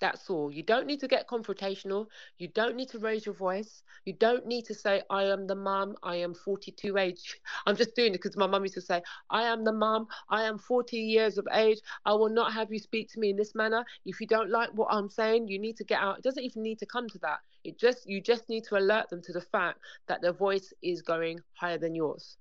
That's 0.00 0.28
all. 0.28 0.52
You 0.52 0.62
don't 0.62 0.86
need 0.86 1.00
to 1.00 1.08
get 1.08 1.26
confrontational. 1.26 2.06
You 2.38 2.48
don't 2.48 2.76
need 2.76 2.90
to 2.90 2.98
raise 2.98 3.24
your 3.24 3.34
voice. 3.34 3.82
You 4.04 4.12
don't 4.12 4.46
need 4.46 4.66
to 4.66 4.74
say, 4.74 5.02
I 5.08 5.24
am 5.24 5.46
the 5.46 5.54
mum, 5.54 5.96
I 6.02 6.16
am 6.16 6.34
42 6.34 6.98
age. 6.98 7.40
I'm 7.66 7.76
just 7.76 7.94
doing 7.94 8.10
it 8.10 8.22
because 8.22 8.36
my 8.36 8.46
mum 8.46 8.62
used 8.62 8.74
to 8.74 8.80
say, 8.82 9.02
I 9.30 9.44
am 9.44 9.64
the 9.64 9.72
mum, 9.72 10.06
I 10.28 10.42
am 10.42 10.58
40 10.58 10.98
years 10.98 11.38
of 11.38 11.48
age. 11.52 11.78
I 12.04 12.12
will 12.12 12.28
not 12.28 12.52
have 12.52 12.70
you 12.70 12.78
speak 12.78 13.10
to 13.12 13.20
me 13.20 13.30
in 13.30 13.36
this 13.36 13.54
manner. 13.54 13.84
If 14.04 14.20
you 14.20 14.26
don't 14.26 14.50
like 14.50 14.70
what 14.74 14.88
I'm 14.90 15.08
saying, 15.08 15.48
you 15.48 15.58
need 15.58 15.76
to 15.78 15.84
get 15.84 16.00
out. 16.00 16.18
It 16.18 16.24
doesn't 16.24 16.42
even 16.42 16.62
need 16.62 16.78
to 16.80 16.86
come 16.86 17.08
to 17.08 17.18
that. 17.20 17.38
It 17.64 17.78
just 17.78 18.06
you 18.06 18.20
just 18.20 18.48
need 18.48 18.64
to 18.64 18.76
alert 18.76 19.08
them 19.08 19.22
to 19.22 19.32
the 19.32 19.40
fact 19.40 19.80
that 20.08 20.20
their 20.20 20.32
voice 20.32 20.72
is 20.82 21.00
going 21.02 21.40
higher 21.54 21.78
than 21.78 21.94
yours. 21.94 22.36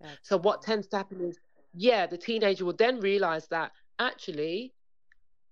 That's 0.00 0.16
so 0.22 0.38
what 0.38 0.62
tends 0.62 0.86
to 0.88 0.96
happen 0.96 1.20
is, 1.20 1.38
yeah, 1.74 2.06
the 2.06 2.18
teenager 2.18 2.64
will 2.64 2.72
then 2.72 2.98
realize 3.00 3.46
that 3.48 3.72
actually 3.98 4.72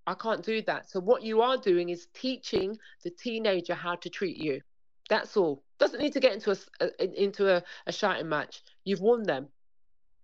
I 0.07 0.15
can't 0.15 0.45
do 0.45 0.63
that. 0.63 0.89
So 0.89 1.01
what 1.01 1.23
you 1.23 1.43
are 1.43 1.57
doing 1.57 1.89
is 1.89 2.07
teaching 2.15 2.79
the 3.03 3.11
teenager 3.11 3.75
how 3.75 3.97
to 3.97 4.09
treat 4.09 4.37
you. 4.37 4.61
That's 5.09 5.37
all. 5.37 5.63
Doesn't 5.79 6.01
need 6.01 6.13
to 6.15 6.21
get 6.21 6.33
into 6.33 6.57
a, 6.81 7.23
into 7.23 7.49
a, 7.55 7.63
a 7.87 7.93
shouting 7.93 8.29
match. 8.29 8.63
You've 8.85 9.01
won 9.01 9.23
them. 9.25 9.49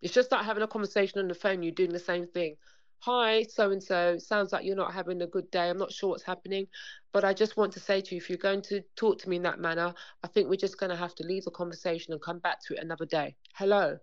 It's 0.01 0.15
just 0.15 0.33
like 0.33 0.45
having 0.45 0.63
a 0.63 0.69
conversation 0.69 1.21
on 1.21 1.29
the 1.29 1.35
phone. 1.35 1.63
You're 1.63 1.73
doing 1.73 1.93
the 1.93 1.99
same 1.99 2.27
thing. 2.27 2.57
Hi, 3.01 3.43
so 3.43 3.71
and 3.71 3.83
so. 3.83 4.19
Sounds 4.19 4.53
like 4.53 4.65
you're 4.65 4.77
not 4.77 4.93
having 4.93 5.23
a 5.23 5.27
good 5.27 5.51
day. 5.51 5.69
I'm 5.69 5.79
not 5.79 5.93
sure 5.93 6.11
what's 6.11 6.23
happening, 6.23 6.69
but 7.13 7.25
I 7.25 7.35
just 7.35 7.57
want 7.57 7.73
to 7.73 7.81
say 7.81 8.01
to 8.01 8.15
you, 8.15 8.21
if 8.21 8.29
you're 8.29 8.39
going 8.39 8.63
to 8.63 8.83
talk 8.95 9.19
to 9.19 9.29
me 9.29 9.37
in 9.37 9.43
that 9.43 9.59
manner, 9.59 9.93
I 10.23 10.29
think 10.29 10.49
we're 10.49 10.57
just 10.57 10.79
going 10.79 10.91
to 10.91 10.97
have 10.97 11.15
to 11.17 11.25
leave 11.25 11.45
the 11.45 11.51
conversation 11.51 12.13
and 12.13 12.23
come 12.23 12.39
back 12.39 12.59
to 12.67 12.75
it 12.75 12.81
another 12.83 13.07
day. 13.07 13.35
Hello. 13.55 13.99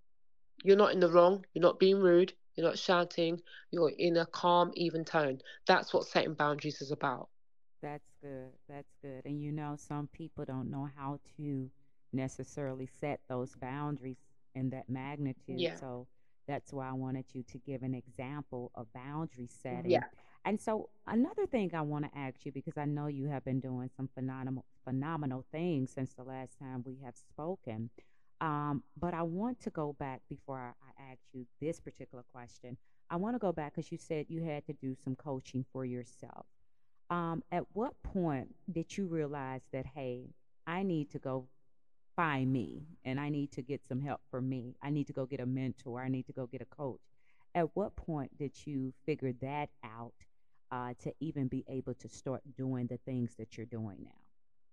You're 0.63 0.77
not 0.77 0.91
in 0.91 0.99
the 0.99 1.09
wrong. 1.09 1.45
You're 1.53 1.61
not 1.61 1.79
being 1.79 1.99
rude. 1.99 2.33
You're 2.55 2.67
not 2.67 2.77
shouting. 2.77 3.41
You're 3.71 3.91
in 3.97 4.17
a 4.17 4.25
calm, 4.25 4.71
even 4.75 5.05
tone. 5.05 5.39
That's 5.67 5.93
what 5.93 6.05
setting 6.05 6.33
boundaries 6.33 6.81
is 6.81 6.91
about. 6.91 7.29
That's 7.81 8.11
good. 8.21 8.51
That's 8.67 8.93
good. 9.01 9.21
And 9.25 9.41
you 9.41 9.51
know, 9.51 9.75
some 9.77 10.09
people 10.11 10.45
don't 10.45 10.69
know 10.69 10.89
how 10.95 11.19
to 11.37 11.69
necessarily 12.11 12.89
set 12.99 13.21
those 13.29 13.55
boundaries 13.61 14.17
in 14.55 14.69
that 14.71 14.89
magnitude. 14.89 15.59
Yeah. 15.59 15.75
So 15.75 16.07
that's 16.47 16.73
why 16.73 16.89
I 16.89 16.93
wanted 16.93 17.25
you 17.33 17.43
to 17.43 17.57
give 17.59 17.83
an 17.83 17.93
example 17.93 18.71
of 18.75 18.91
boundary 18.93 19.47
setting. 19.47 19.91
Yeah. 19.91 20.03
And 20.45 20.59
so 20.59 20.89
another 21.05 21.45
thing 21.45 21.71
I 21.75 21.81
want 21.81 22.05
to 22.05 22.17
ask 22.17 22.45
you 22.45 22.51
because 22.51 22.77
I 22.77 22.85
know 22.85 23.07
you 23.07 23.27
have 23.27 23.45
been 23.45 23.59
doing 23.59 23.89
some 23.95 24.09
phenomenal 24.13 24.65
phenomenal 24.83 25.45
things 25.51 25.91
since 25.91 26.13
the 26.13 26.23
last 26.23 26.57
time 26.57 26.83
we 26.85 26.97
have 27.05 27.15
spoken. 27.15 27.89
Um, 28.41 28.83
but 28.99 29.13
I 29.13 29.21
want 29.21 29.59
to 29.61 29.69
go 29.69 29.95
back 29.99 30.21
before 30.29 30.57
I, 30.59 30.98
I 30.98 30.98
ask 31.09 31.19
you 31.33 31.45
this 31.59 31.79
particular 31.79 32.23
question. 32.33 32.77
I 33.09 33.15
want 33.15 33.35
to 33.35 33.39
go 33.39 33.51
back 33.51 33.75
because 33.75 33.91
you 33.91 33.97
said 33.97 34.25
you 34.29 34.43
had 34.43 34.65
to 34.67 34.73
do 34.73 34.95
some 35.03 35.15
coaching 35.15 35.65
for 35.71 35.85
yourself. 35.85 36.45
Um, 37.09 37.43
at 37.51 37.63
what 37.73 37.93
point 38.03 38.53
did 38.71 38.95
you 38.95 39.07
realize 39.07 39.61
that, 39.73 39.85
hey, 39.85 40.29
I 40.67 40.83
need 40.83 41.09
to 41.11 41.19
go 41.19 41.47
find 42.15 42.51
me 42.51 42.83
and 43.03 43.19
I 43.19 43.29
need 43.29 43.51
to 43.53 43.61
get 43.63 43.81
some 43.87 43.99
help 43.99 44.21
for 44.29 44.41
me? 44.41 44.75
I 44.83 44.91
need 44.91 45.07
to 45.07 45.13
go 45.13 45.25
get 45.25 45.39
a 45.39 45.45
mentor. 45.45 46.01
I 46.01 46.09
need 46.09 46.27
to 46.27 46.33
go 46.33 46.45
get 46.45 46.61
a 46.61 46.65
coach. 46.65 46.99
At 47.55 47.75
what 47.75 47.95
point 47.95 48.37
did 48.37 48.51
you 48.65 48.93
figure 49.05 49.33
that 49.41 49.69
out 49.83 50.13
uh, 50.71 50.93
to 50.99 51.11
even 51.19 51.47
be 51.47 51.65
able 51.67 51.95
to 51.95 52.07
start 52.07 52.41
doing 52.55 52.85
the 52.85 52.97
things 52.97 53.35
that 53.39 53.57
you're 53.57 53.65
doing 53.65 53.97
now? 54.03 54.11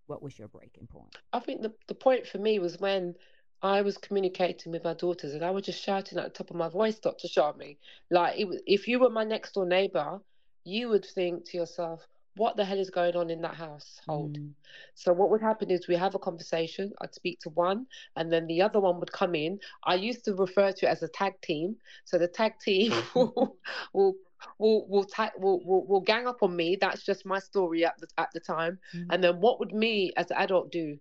What 0.06 0.22
was 0.22 0.38
your 0.38 0.48
breaking 0.48 0.88
point? 0.88 1.16
I 1.32 1.40
think 1.40 1.62
the, 1.62 1.72
the 1.88 1.94
point 1.94 2.26
for 2.26 2.38
me 2.38 2.58
was 2.58 2.78
when 2.78 3.14
I 3.62 3.82
was 3.82 3.96
communicating 3.96 4.72
with 4.72 4.84
my 4.84 4.94
daughters 4.94 5.34
and 5.34 5.44
I 5.44 5.50
was 5.50 5.64
just 5.64 5.82
shouting 5.82 6.18
at 6.18 6.24
the 6.24 6.30
top 6.30 6.50
of 6.50 6.56
my 6.56 6.68
voice, 6.68 6.98
Dr. 6.98 7.28
Sharmee. 7.28 7.78
Like, 8.10 8.38
it, 8.38 8.62
if 8.66 8.86
you 8.86 8.98
were 8.98 9.10
my 9.10 9.24
next 9.24 9.52
door 9.52 9.66
neighbor, 9.66 10.20
you 10.64 10.88
would 10.88 11.04
think 11.04 11.48
to 11.50 11.56
yourself, 11.56 12.06
what 12.36 12.56
the 12.56 12.64
hell 12.64 12.78
is 12.78 12.90
going 12.90 13.16
on 13.16 13.30
in 13.30 13.40
that 13.42 13.54
household? 13.54 14.38
Mm. 14.38 14.50
So 14.94 15.12
what 15.12 15.30
would 15.30 15.40
happen 15.40 15.70
is 15.70 15.88
we 15.88 15.96
have 15.96 16.14
a 16.14 16.18
conversation. 16.18 16.92
I'd 17.00 17.14
speak 17.14 17.40
to 17.40 17.50
one, 17.50 17.86
and 18.14 18.30
then 18.30 18.46
the 18.46 18.60
other 18.62 18.78
one 18.78 19.00
would 19.00 19.10
come 19.10 19.34
in. 19.34 19.58
I 19.84 19.94
used 19.94 20.24
to 20.26 20.34
refer 20.34 20.72
to 20.72 20.86
it 20.86 20.90
as 20.90 21.02
a 21.02 21.08
tag 21.08 21.40
team. 21.40 21.76
So 22.04 22.18
the 22.18 22.28
tag 22.28 22.54
team 22.60 22.92
will 23.14 23.56
will 23.94 24.16
will 24.58 24.86
will, 24.88 25.04
ta- 25.04 25.32
will, 25.38 25.64
will, 25.64 25.86
will 25.86 26.00
gang 26.00 26.26
up 26.26 26.42
on 26.42 26.54
me. 26.54 26.76
That's 26.78 27.02
just 27.02 27.24
my 27.24 27.38
story 27.38 27.86
at 27.86 27.98
the 27.98 28.06
at 28.18 28.28
the 28.34 28.40
time. 28.40 28.78
Mm. 28.94 29.06
And 29.10 29.24
then 29.24 29.40
what 29.40 29.58
would 29.58 29.72
me 29.72 30.12
as 30.16 30.30
an 30.30 30.36
adult 30.36 30.70
do? 30.70 30.98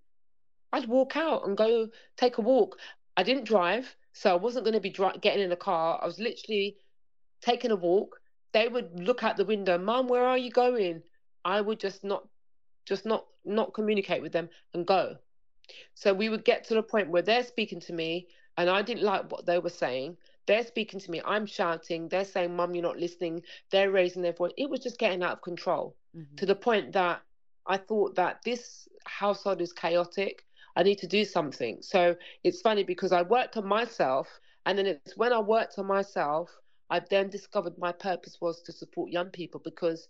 I'd 0.75 0.89
walk 0.89 1.15
out 1.15 1.47
and 1.47 1.55
go 1.55 1.87
take 2.17 2.37
a 2.37 2.41
walk. 2.41 2.77
I 3.15 3.23
didn't 3.23 3.45
drive, 3.45 3.95
so 4.11 4.31
I 4.33 4.35
wasn't 4.35 4.65
going 4.65 4.73
to 4.73 4.81
be 4.81 4.89
dri- 4.89 5.19
getting 5.21 5.43
in 5.43 5.53
a 5.53 5.55
car. 5.55 5.99
I 6.01 6.05
was 6.05 6.19
literally 6.19 6.75
taking 7.41 7.71
a 7.71 7.77
walk. 7.77 8.19
They 8.51 8.67
would 8.67 8.99
look 8.99 9.23
out 9.23 9.37
the 9.37 9.45
window, 9.45 9.77
Mum, 9.77 10.09
where 10.09 10.25
are 10.25 10.37
you 10.37 10.51
going? 10.51 11.01
I 11.45 11.61
would 11.61 11.79
just 11.79 12.03
not, 12.03 12.27
just 12.85 13.05
not, 13.05 13.25
not 13.45 13.73
communicate 13.73 14.21
with 14.21 14.33
them 14.33 14.49
and 14.73 14.85
go. 14.85 15.15
So 15.93 16.13
we 16.13 16.27
would 16.27 16.43
get 16.43 16.65
to 16.65 16.73
the 16.73 16.83
point 16.83 17.09
where 17.09 17.21
they're 17.21 17.45
speaking 17.45 17.79
to 17.81 17.93
me, 17.93 18.27
and 18.57 18.69
I 18.69 18.81
didn't 18.81 19.03
like 19.03 19.31
what 19.31 19.45
they 19.45 19.59
were 19.59 19.69
saying. 19.69 20.17
They're 20.45 20.65
speaking 20.65 20.99
to 20.99 21.11
me. 21.11 21.21
I'm 21.25 21.45
shouting. 21.45 22.09
They're 22.09 22.25
saying, 22.25 22.55
"Mum, 22.55 22.75
you're 22.75 22.83
not 22.83 22.99
listening." 22.99 23.43
They're 23.71 23.91
raising 23.91 24.21
their 24.21 24.33
voice. 24.33 24.51
It 24.57 24.69
was 24.69 24.81
just 24.81 24.99
getting 24.99 25.23
out 25.23 25.33
of 25.33 25.41
control 25.41 25.95
mm-hmm. 26.15 26.35
to 26.35 26.45
the 26.45 26.55
point 26.55 26.91
that 26.93 27.21
I 27.65 27.77
thought 27.77 28.15
that 28.15 28.41
this 28.43 28.87
household 29.05 29.61
is 29.61 29.73
chaotic. 29.73 30.44
I 30.75 30.83
need 30.83 30.99
to 30.99 31.07
do 31.07 31.25
something. 31.25 31.77
So 31.81 32.15
it's 32.43 32.61
funny 32.61 32.83
because 32.83 33.11
I 33.11 33.21
worked 33.21 33.57
on 33.57 33.67
myself, 33.67 34.27
and 34.65 34.77
then 34.77 34.85
it's 34.85 35.15
when 35.17 35.33
I 35.33 35.39
worked 35.39 35.77
on 35.77 35.85
myself, 35.85 36.49
I've 36.89 37.09
then 37.09 37.29
discovered 37.29 37.77
my 37.77 37.91
purpose 37.91 38.37
was 38.41 38.61
to 38.63 38.71
support 38.71 39.11
young 39.11 39.29
people 39.29 39.61
because 39.63 40.07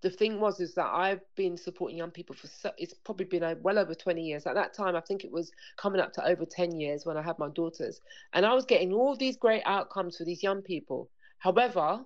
the 0.00 0.10
thing 0.10 0.40
was 0.40 0.60
is 0.60 0.74
that 0.74 0.86
I've 0.86 1.20
been 1.34 1.56
supporting 1.56 1.98
young 1.98 2.12
people 2.12 2.36
for 2.36 2.46
so, 2.46 2.70
it's 2.78 2.94
probably 2.94 3.26
been 3.26 3.58
well 3.62 3.78
over 3.78 3.94
20 3.94 4.22
years. 4.22 4.46
At 4.46 4.54
that 4.54 4.72
time, 4.72 4.94
I 4.94 5.00
think 5.00 5.24
it 5.24 5.32
was 5.32 5.50
coming 5.76 6.00
up 6.00 6.12
to 6.14 6.26
over 6.26 6.44
10 6.46 6.78
years 6.78 7.04
when 7.04 7.16
I 7.16 7.22
had 7.22 7.38
my 7.38 7.48
daughters, 7.48 8.00
and 8.32 8.46
I 8.46 8.54
was 8.54 8.64
getting 8.64 8.92
all 8.92 9.16
these 9.16 9.36
great 9.36 9.62
outcomes 9.66 10.16
for 10.16 10.24
these 10.24 10.42
young 10.42 10.62
people. 10.62 11.10
However, 11.38 12.04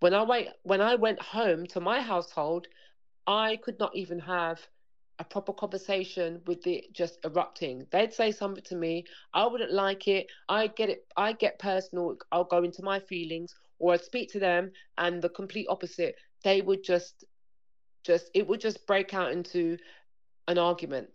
when 0.00 0.14
I 0.14 0.22
went 0.22 0.48
when 0.62 0.80
I 0.80 0.94
went 0.94 1.20
home 1.20 1.66
to 1.68 1.80
my 1.80 2.00
household, 2.00 2.68
I 3.26 3.56
could 3.56 3.78
not 3.78 3.96
even 3.96 4.20
have 4.20 4.60
a 5.18 5.24
proper 5.24 5.52
conversation 5.52 6.40
with 6.46 6.66
it 6.66 6.92
just 6.92 7.18
erupting. 7.24 7.86
They'd 7.90 8.12
say 8.12 8.32
something 8.32 8.64
to 8.64 8.76
me, 8.76 9.04
I 9.32 9.46
wouldn't 9.46 9.72
like 9.72 10.08
it. 10.08 10.26
I 10.48 10.66
get 10.66 10.90
it. 10.90 11.06
I 11.16 11.32
get 11.32 11.58
personal. 11.58 12.16
I'll 12.32 12.44
go 12.44 12.62
into 12.62 12.82
my 12.82 13.00
feelings, 13.00 13.54
or 13.78 13.94
I'd 13.94 14.04
speak 14.04 14.30
to 14.32 14.38
them, 14.38 14.72
and 14.98 15.22
the 15.22 15.28
complete 15.30 15.66
opposite. 15.70 16.16
They 16.44 16.60
would 16.60 16.84
just, 16.84 17.24
just 18.04 18.30
it 18.34 18.46
would 18.46 18.60
just 18.60 18.86
break 18.86 19.14
out 19.14 19.32
into 19.32 19.78
an 20.48 20.58
argument. 20.58 21.08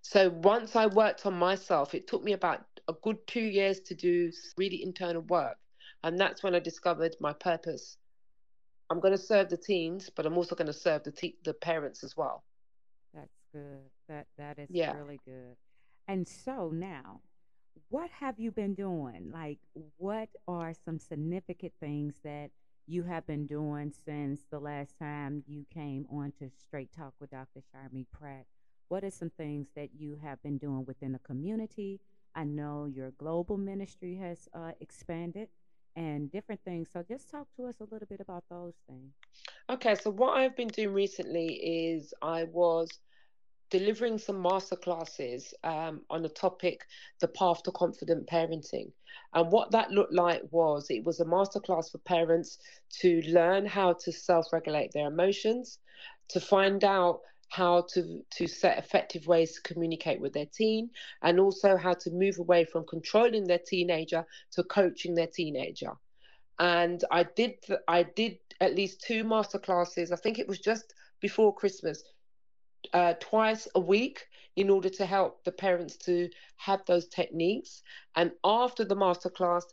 So 0.00 0.30
once 0.30 0.74
I 0.74 0.86
worked 0.86 1.26
on 1.26 1.34
myself, 1.34 1.94
it 1.94 2.08
took 2.08 2.24
me 2.24 2.32
about 2.32 2.64
a 2.88 2.94
good 3.02 3.18
two 3.26 3.40
years 3.40 3.80
to 3.80 3.94
do 3.94 4.32
really 4.56 4.82
internal 4.82 5.22
work, 5.22 5.58
and 6.02 6.18
that's 6.18 6.42
when 6.42 6.54
I 6.54 6.58
discovered 6.58 7.14
my 7.20 7.34
purpose. 7.34 7.98
I'm 8.90 9.00
going 9.00 9.16
to 9.16 9.22
serve 9.22 9.48
the 9.48 9.56
teens, 9.56 10.10
but 10.14 10.26
I'm 10.26 10.36
also 10.36 10.54
going 10.54 10.66
to 10.66 10.72
serve 10.72 11.04
the 11.04 11.12
te- 11.12 11.38
the 11.44 11.54
parents 11.54 12.02
as 12.02 12.16
well 12.16 12.44
good. 13.52 13.90
That 14.08 14.26
that 14.38 14.58
is 14.58 14.68
yeah. 14.70 14.96
really 14.96 15.20
good. 15.24 15.56
And 16.08 16.26
so 16.26 16.70
now, 16.70 17.20
what 17.88 18.10
have 18.10 18.38
you 18.38 18.50
been 18.50 18.74
doing? 18.74 19.30
Like, 19.32 19.58
what 19.96 20.28
are 20.48 20.72
some 20.84 20.98
significant 20.98 21.72
things 21.80 22.14
that 22.24 22.50
you 22.86 23.04
have 23.04 23.26
been 23.26 23.46
doing 23.46 23.92
since 24.04 24.40
the 24.50 24.58
last 24.58 24.98
time 24.98 25.44
you 25.46 25.64
came 25.72 26.06
on 26.10 26.32
to 26.38 26.50
Straight 26.58 26.90
Talk 26.96 27.14
with 27.20 27.30
Dr. 27.30 27.60
Sharmee 27.60 28.06
Pratt? 28.12 28.46
What 28.88 29.04
are 29.04 29.10
some 29.10 29.30
things 29.30 29.68
that 29.76 29.90
you 29.96 30.18
have 30.22 30.42
been 30.42 30.58
doing 30.58 30.84
within 30.86 31.12
the 31.12 31.18
community? 31.20 32.00
I 32.34 32.44
know 32.44 32.86
your 32.86 33.12
global 33.12 33.56
ministry 33.56 34.16
has 34.16 34.48
uh, 34.54 34.72
expanded 34.80 35.48
and 35.96 36.30
different 36.30 36.60
things. 36.64 36.88
So 36.92 37.02
just 37.06 37.30
talk 37.30 37.46
to 37.56 37.66
us 37.66 37.76
a 37.80 37.84
little 37.84 38.08
bit 38.08 38.20
about 38.20 38.44
those 38.50 38.74
things. 38.86 39.12
Okay, 39.70 39.94
so 39.94 40.10
what 40.10 40.36
I've 40.36 40.56
been 40.56 40.68
doing 40.68 40.92
recently 40.92 41.46
is 41.54 42.12
I 42.22 42.44
was 42.44 42.88
delivering 43.72 44.18
some 44.18 44.36
masterclasses 44.36 45.54
um, 45.64 46.02
on 46.10 46.22
the 46.22 46.28
topic, 46.28 46.84
the 47.20 47.28
path 47.28 47.62
to 47.62 47.72
confident 47.72 48.28
parenting. 48.28 48.92
And 49.32 49.50
what 49.50 49.70
that 49.70 49.90
looked 49.90 50.12
like 50.12 50.42
was 50.50 50.86
it 50.90 51.04
was 51.04 51.20
a 51.20 51.24
masterclass 51.24 51.90
for 51.90 51.98
parents 51.98 52.58
to 53.00 53.22
learn 53.22 53.64
how 53.64 53.94
to 53.94 54.12
self 54.12 54.52
regulate 54.52 54.92
their 54.92 55.08
emotions, 55.08 55.78
to 56.28 56.38
find 56.38 56.84
out 56.84 57.20
how 57.48 57.86
to 57.94 58.22
to 58.30 58.46
set 58.46 58.78
effective 58.78 59.26
ways 59.26 59.54
to 59.54 59.62
communicate 59.62 60.20
with 60.20 60.34
their 60.34 60.46
teen 60.46 60.90
and 61.22 61.40
also 61.40 61.76
how 61.76 61.94
to 61.94 62.10
move 62.10 62.38
away 62.38 62.64
from 62.64 62.84
controlling 62.86 63.44
their 63.46 63.60
teenager 63.66 64.24
to 64.50 64.62
coaching 64.64 65.14
their 65.14 65.26
teenager 65.26 65.92
and 66.58 67.04
i 67.10 67.22
did 67.22 67.52
i 67.88 68.02
did 68.02 68.38
at 68.62 68.74
least 68.74 69.04
two 69.06 69.22
master 69.22 69.58
classes 69.58 70.12
i 70.12 70.16
think 70.16 70.38
it 70.38 70.48
was 70.48 70.60
just 70.60 70.94
before 71.20 71.54
christmas 71.54 72.02
uh, 72.92 73.14
twice 73.20 73.68
a 73.74 73.80
week 73.80 74.26
in 74.56 74.68
order 74.68 74.88
to 74.88 75.06
help 75.06 75.42
the 75.44 75.52
parents 75.52 75.96
to 75.96 76.28
have 76.56 76.80
those 76.86 77.08
techniques 77.08 77.82
and 78.16 78.32
after 78.44 78.84
the 78.84 78.96
masterclass 78.96 79.64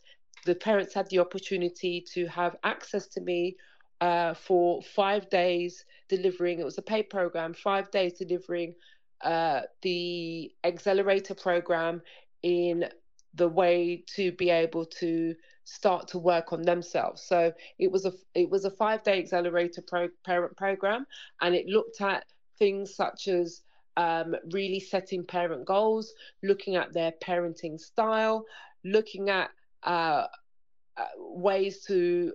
the 0.46 0.56
parents 0.56 0.94
had 0.94 1.10
the 1.10 1.20
opportunity 1.20 2.02
to 2.14 2.26
have 2.28 2.56
access 2.64 3.08
to 3.08 3.22
me 3.22 3.56
uh, 4.02 4.34
for 4.34 4.82
five 4.82 5.30
days 5.30 5.86
delivering. 6.08 6.60
It 6.60 6.66
was 6.66 6.78
a 6.78 6.82
paid 6.82 7.10
program, 7.10 7.54
five 7.54 7.92
days 7.92 8.14
delivering 8.14 8.76
uh, 9.22 9.62
the 9.82 10.52
accelerator 10.64 11.36
program 11.36 12.02
in 12.44 12.86
the 13.36 13.48
way 13.48 14.04
to 14.16 14.32
be 14.34 14.50
able 14.50 14.86
to 14.86 15.36
start 15.66 16.08
to 16.10 16.18
work 16.18 16.52
on 16.52 16.64
themselves. 16.64 17.22
So 17.22 17.52
it 17.78 17.92
was 17.92 18.06
a 18.06 18.14
it 18.34 18.50
was 18.50 18.66
a 18.66 18.72
five 18.72 19.04
day 19.04 19.20
accelerator 19.20 19.84
pro, 19.86 20.08
parent 20.26 20.56
program, 20.58 21.06
and 21.42 21.54
it 21.54 21.68
looked 21.68 22.02
at 22.02 22.26
things 22.60 22.94
such 22.94 23.28
as 23.28 23.62
um, 23.98 24.36
really 24.52 24.80
setting 24.80 25.26
parent 25.26 25.66
goals, 25.66 26.14
looking 26.44 26.76
at 26.76 26.94
their 26.94 27.14
parenting 27.24 27.80
style, 27.80 28.46
looking 28.84 29.30
at 29.30 29.50
uh, 29.84 30.28
uh, 30.98 31.06
ways 31.18 31.84
to 31.86 32.34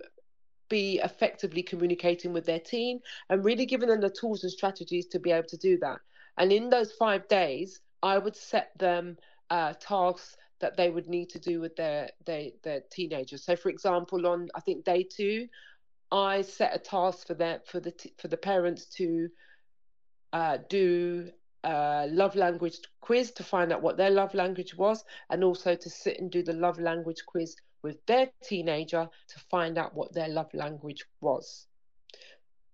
be 0.69 0.99
effectively 1.03 1.63
communicating 1.63 2.33
with 2.33 2.45
their 2.45 2.59
teen 2.59 2.99
and 3.29 3.45
really 3.45 3.65
giving 3.65 3.89
them 3.89 4.01
the 4.01 4.09
tools 4.09 4.43
and 4.43 4.51
strategies 4.51 5.05
to 5.07 5.19
be 5.19 5.31
able 5.31 5.47
to 5.47 5.57
do 5.57 5.77
that. 5.77 5.99
And 6.37 6.51
in 6.51 6.69
those 6.69 6.91
five 6.91 7.27
days, 7.27 7.79
I 8.03 8.17
would 8.17 8.35
set 8.35 8.71
them 8.77 9.17
uh, 9.49 9.73
tasks 9.79 10.37
that 10.59 10.77
they 10.77 10.89
would 10.89 11.07
need 11.07 11.29
to 11.29 11.39
do 11.39 11.59
with 11.59 11.75
their, 11.75 12.09
their 12.25 12.49
their 12.63 12.81
teenagers. 12.91 13.43
So, 13.43 13.55
for 13.55 13.69
example, 13.69 14.25
on 14.27 14.49
I 14.55 14.61
think 14.61 14.85
day 14.85 15.03
two, 15.03 15.47
I 16.11 16.41
set 16.41 16.75
a 16.75 16.79
task 16.79 17.27
for 17.27 17.33
that 17.35 17.67
for 17.67 17.79
the 17.79 17.91
t- 17.91 18.13
for 18.17 18.27
the 18.27 18.37
parents 18.37 18.85
to 18.97 19.29
uh, 20.35 20.57
do 20.67 21.31
a 21.63 22.07
love 22.11 22.35
language 22.35 22.79
quiz 22.99 23.31
to 23.31 23.41
find 23.41 23.71
out 23.71 23.81
what 23.81 23.95
their 23.95 24.09
love 24.09 24.33
language 24.33 24.75
was, 24.75 25.05
and 25.29 25.45
also 25.45 25.75
to 25.75 25.89
sit 25.89 26.19
and 26.19 26.29
do 26.29 26.43
the 26.43 26.51
love 26.51 26.77
language 26.77 27.23
quiz 27.25 27.55
with 27.83 28.05
their 28.05 28.29
teenager 28.43 29.07
to 29.29 29.39
find 29.49 29.77
out 29.77 29.95
what 29.95 30.13
their 30.13 30.27
love 30.27 30.53
language 30.53 31.05
was. 31.21 31.67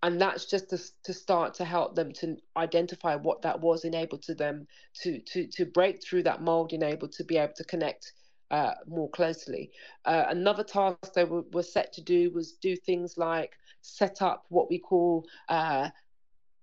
And 0.01 0.19
that's 0.19 0.45
just 0.45 0.71
to, 0.71 0.79
to 1.03 1.13
start 1.13 1.53
to 1.55 1.65
help 1.65 1.93
them 1.93 2.11
to 2.13 2.35
identify 2.57 3.15
what 3.15 3.43
that 3.43 3.61
was, 3.61 3.85
enable 3.85 4.17
to 4.17 4.33
them 4.33 4.65
to 5.03 5.19
to 5.19 5.45
to 5.45 5.65
break 5.67 6.03
through 6.03 6.23
that 6.23 6.41
mold, 6.41 6.73
enable 6.73 7.09
to 7.09 7.23
be 7.23 7.37
able 7.37 7.53
to 7.53 7.63
connect 7.65 8.13
uh, 8.49 8.73
more 8.87 9.09
closely. 9.11 9.69
Uh, 10.05 10.25
another 10.29 10.63
task 10.63 11.13
they 11.13 11.25
were, 11.25 11.43
were, 11.53 11.63
set 11.63 11.93
to 11.93 12.01
do 12.01 12.31
was 12.31 12.53
do 12.53 12.75
things 12.75 13.17
like 13.17 13.51
set 13.81 14.21
up 14.23 14.45
what 14.49 14.69
we 14.69 14.79
call 14.79 15.25
uh, 15.49 15.89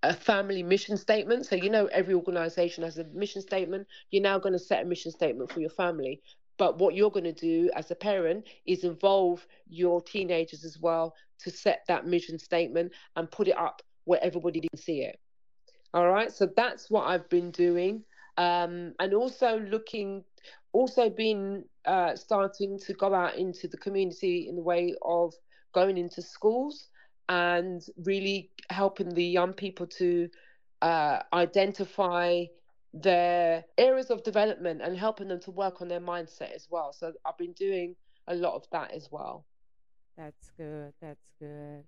a 0.03 0.15
family 0.15 0.63
mission 0.63 0.97
statement. 0.97 1.47
So, 1.47 1.57
you 1.57 1.71
know, 1.71 1.87
every 1.87 2.15
organization 2.15 2.85
has 2.85 2.99
a 2.99 3.05
mission 3.05 3.43
statement. 3.43 3.87
You're 4.11 4.23
now 4.23 4.39
going 4.39 4.53
to 4.53 4.59
set 4.59 4.83
a 4.83 4.87
mission 4.87 5.11
statement 5.11 5.51
for 5.51 5.61
your 5.61 5.71
family. 5.71 6.23
But 6.57 6.79
what 6.79 6.95
you're 6.95 7.11
going 7.11 7.25
to 7.25 7.33
do 7.33 7.71
as 7.75 7.91
a 7.91 7.95
parent 7.95 8.47
is 8.67 8.85
involve 8.85 9.47
your 9.69 10.03
teenagers 10.03 10.65
as 10.65 10.79
well 10.79 11.15
to 11.41 11.51
set 11.51 11.83
that 11.89 12.07
mission 12.07 12.39
statement 12.39 12.93
and 13.17 13.31
put 13.31 13.49
it 13.49 13.57
up 13.57 13.83
where 14.05 14.23
everybody 14.23 14.61
can 14.61 14.79
see 14.79 15.03
it. 15.03 15.19
All 15.95 16.09
right. 16.09 16.33
So 16.33 16.49
that's 16.57 16.91
what 16.91 17.07
I've 17.07 17.29
been 17.29 17.51
doing. 17.51 18.03
Um, 18.37 18.95
and 19.01 19.15
also 19.15 19.61
looking, 19.61 20.25
also 20.73 21.11
been 21.11 21.65
uh, 21.85 22.15
starting 22.15 22.79
to 22.81 22.93
go 22.95 23.15
out 23.15 23.37
into 23.37 23.69
the 23.69 23.77
community 23.77 24.49
in 24.49 24.57
the 24.57 24.63
way 24.63 24.95
of 25.03 25.35
going 25.73 25.99
into 25.99 26.23
schools 26.23 26.89
and 27.29 27.83
really 28.05 28.51
helping 28.71 29.11
the 29.15 29.25
young 29.25 29.53
people 29.53 29.87
to 29.87 30.29
uh, 30.83 31.21
identify 31.33 32.45
their 32.95 33.65
areas 33.77 34.11
of 34.11 34.23
development 34.23 34.81
and 34.83 34.97
helping 34.97 35.29
them 35.29 35.41
to 35.41 35.51
work 35.51 35.83
on 35.83 35.89
their 35.89 36.01
mindset 36.01 36.55
as 36.55 36.69
well. 36.71 36.93
So 36.93 37.13
I've 37.25 37.37
been 37.37 37.53
doing 37.53 37.95
a 38.27 38.35
lot 38.35 38.55
of 38.55 38.65
that 38.73 38.93
as 38.93 39.09
well. 39.11 39.45
That's 40.17 40.51
good. 40.57 40.93
That's 41.01 41.33
good. 41.39 41.85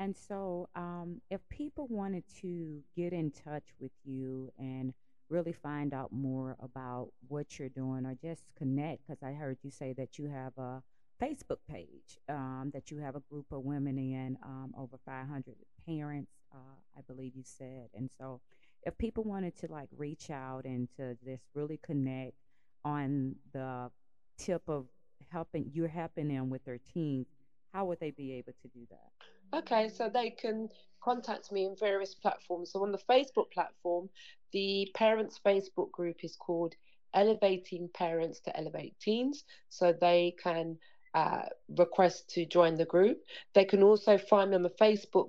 And 0.00 0.16
so, 0.16 0.68
um, 0.76 1.20
if 1.30 1.40
people 1.48 1.88
wanted 1.90 2.22
to 2.40 2.80
get 2.96 3.12
in 3.12 3.32
touch 3.32 3.64
with 3.80 3.90
you 4.04 4.52
and 4.58 4.94
really 5.28 5.52
find 5.52 5.92
out 5.92 6.12
more 6.12 6.56
about 6.62 7.10
what 7.26 7.58
you're 7.58 7.68
doing 7.68 8.06
or 8.06 8.14
just 8.22 8.42
connect, 8.56 9.06
because 9.06 9.22
I 9.22 9.32
heard 9.32 9.58
you 9.62 9.70
say 9.70 9.92
that 9.94 10.18
you 10.18 10.28
have 10.28 10.56
a 10.56 10.82
Facebook 11.20 11.58
page, 11.68 12.18
um, 12.28 12.70
that 12.74 12.90
you 12.90 12.98
have 12.98 13.16
a 13.16 13.20
group 13.30 13.46
of 13.50 13.64
women 13.64 13.98
in, 13.98 14.38
um, 14.42 14.72
over 14.76 14.98
500 15.04 15.56
parents, 15.86 16.32
uh, 16.52 16.76
I 16.96 17.00
believe 17.02 17.34
you 17.34 17.44
said. 17.44 17.88
And 17.94 18.10
so, 18.18 18.40
if 18.84 18.96
people 18.96 19.24
wanted 19.24 19.56
to 19.58 19.66
like 19.70 19.88
reach 19.96 20.30
out 20.30 20.64
and 20.64 20.88
to 20.96 21.16
just 21.24 21.42
really 21.54 21.78
connect 21.82 22.36
on 22.84 23.34
the 23.52 23.90
tip 24.38 24.62
of 24.68 24.86
helping 25.30 25.70
you're 25.74 25.88
helping 25.88 26.28
them 26.28 26.48
with 26.48 26.64
their 26.64 26.78
teens, 26.78 27.26
how 27.72 27.84
would 27.86 28.00
they 28.00 28.12
be 28.12 28.32
able 28.32 28.52
to 28.62 28.68
do 28.68 28.86
that? 28.90 29.58
Okay, 29.58 29.88
so 29.88 30.08
they 30.08 30.30
can 30.30 30.68
contact 31.02 31.52
me 31.52 31.64
in 31.64 31.76
various 31.76 32.14
platforms. 32.14 32.72
So 32.72 32.82
on 32.82 32.92
the 32.92 32.98
Facebook 32.98 33.50
platform, 33.52 34.08
the 34.52 34.90
parents 34.94 35.40
Facebook 35.44 35.90
group 35.90 36.22
is 36.22 36.36
called 36.36 36.74
Elevating 37.14 37.88
Parents 37.94 38.40
to 38.40 38.56
Elevate 38.56 38.98
Teens. 39.00 39.44
So 39.68 39.92
they 39.92 40.34
can 40.42 40.78
uh, 41.14 41.42
request 41.76 42.28
to 42.30 42.46
join 42.46 42.74
the 42.74 42.84
group. 42.84 43.18
They 43.54 43.64
can 43.64 43.82
also 43.82 44.18
find 44.18 44.50
me 44.50 44.56
on 44.56 44.62
the 44.62 44.70
Facebook 44.70 45.28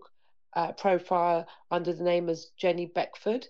uh, 0.55 0.71
profile 0.73 1.47
under 1.71 1.93
the 1.93 2.03
name 2.03 2.29
as 2.29 2.51
Jenny 2.57 2.87
Beckford, 2.87 3.47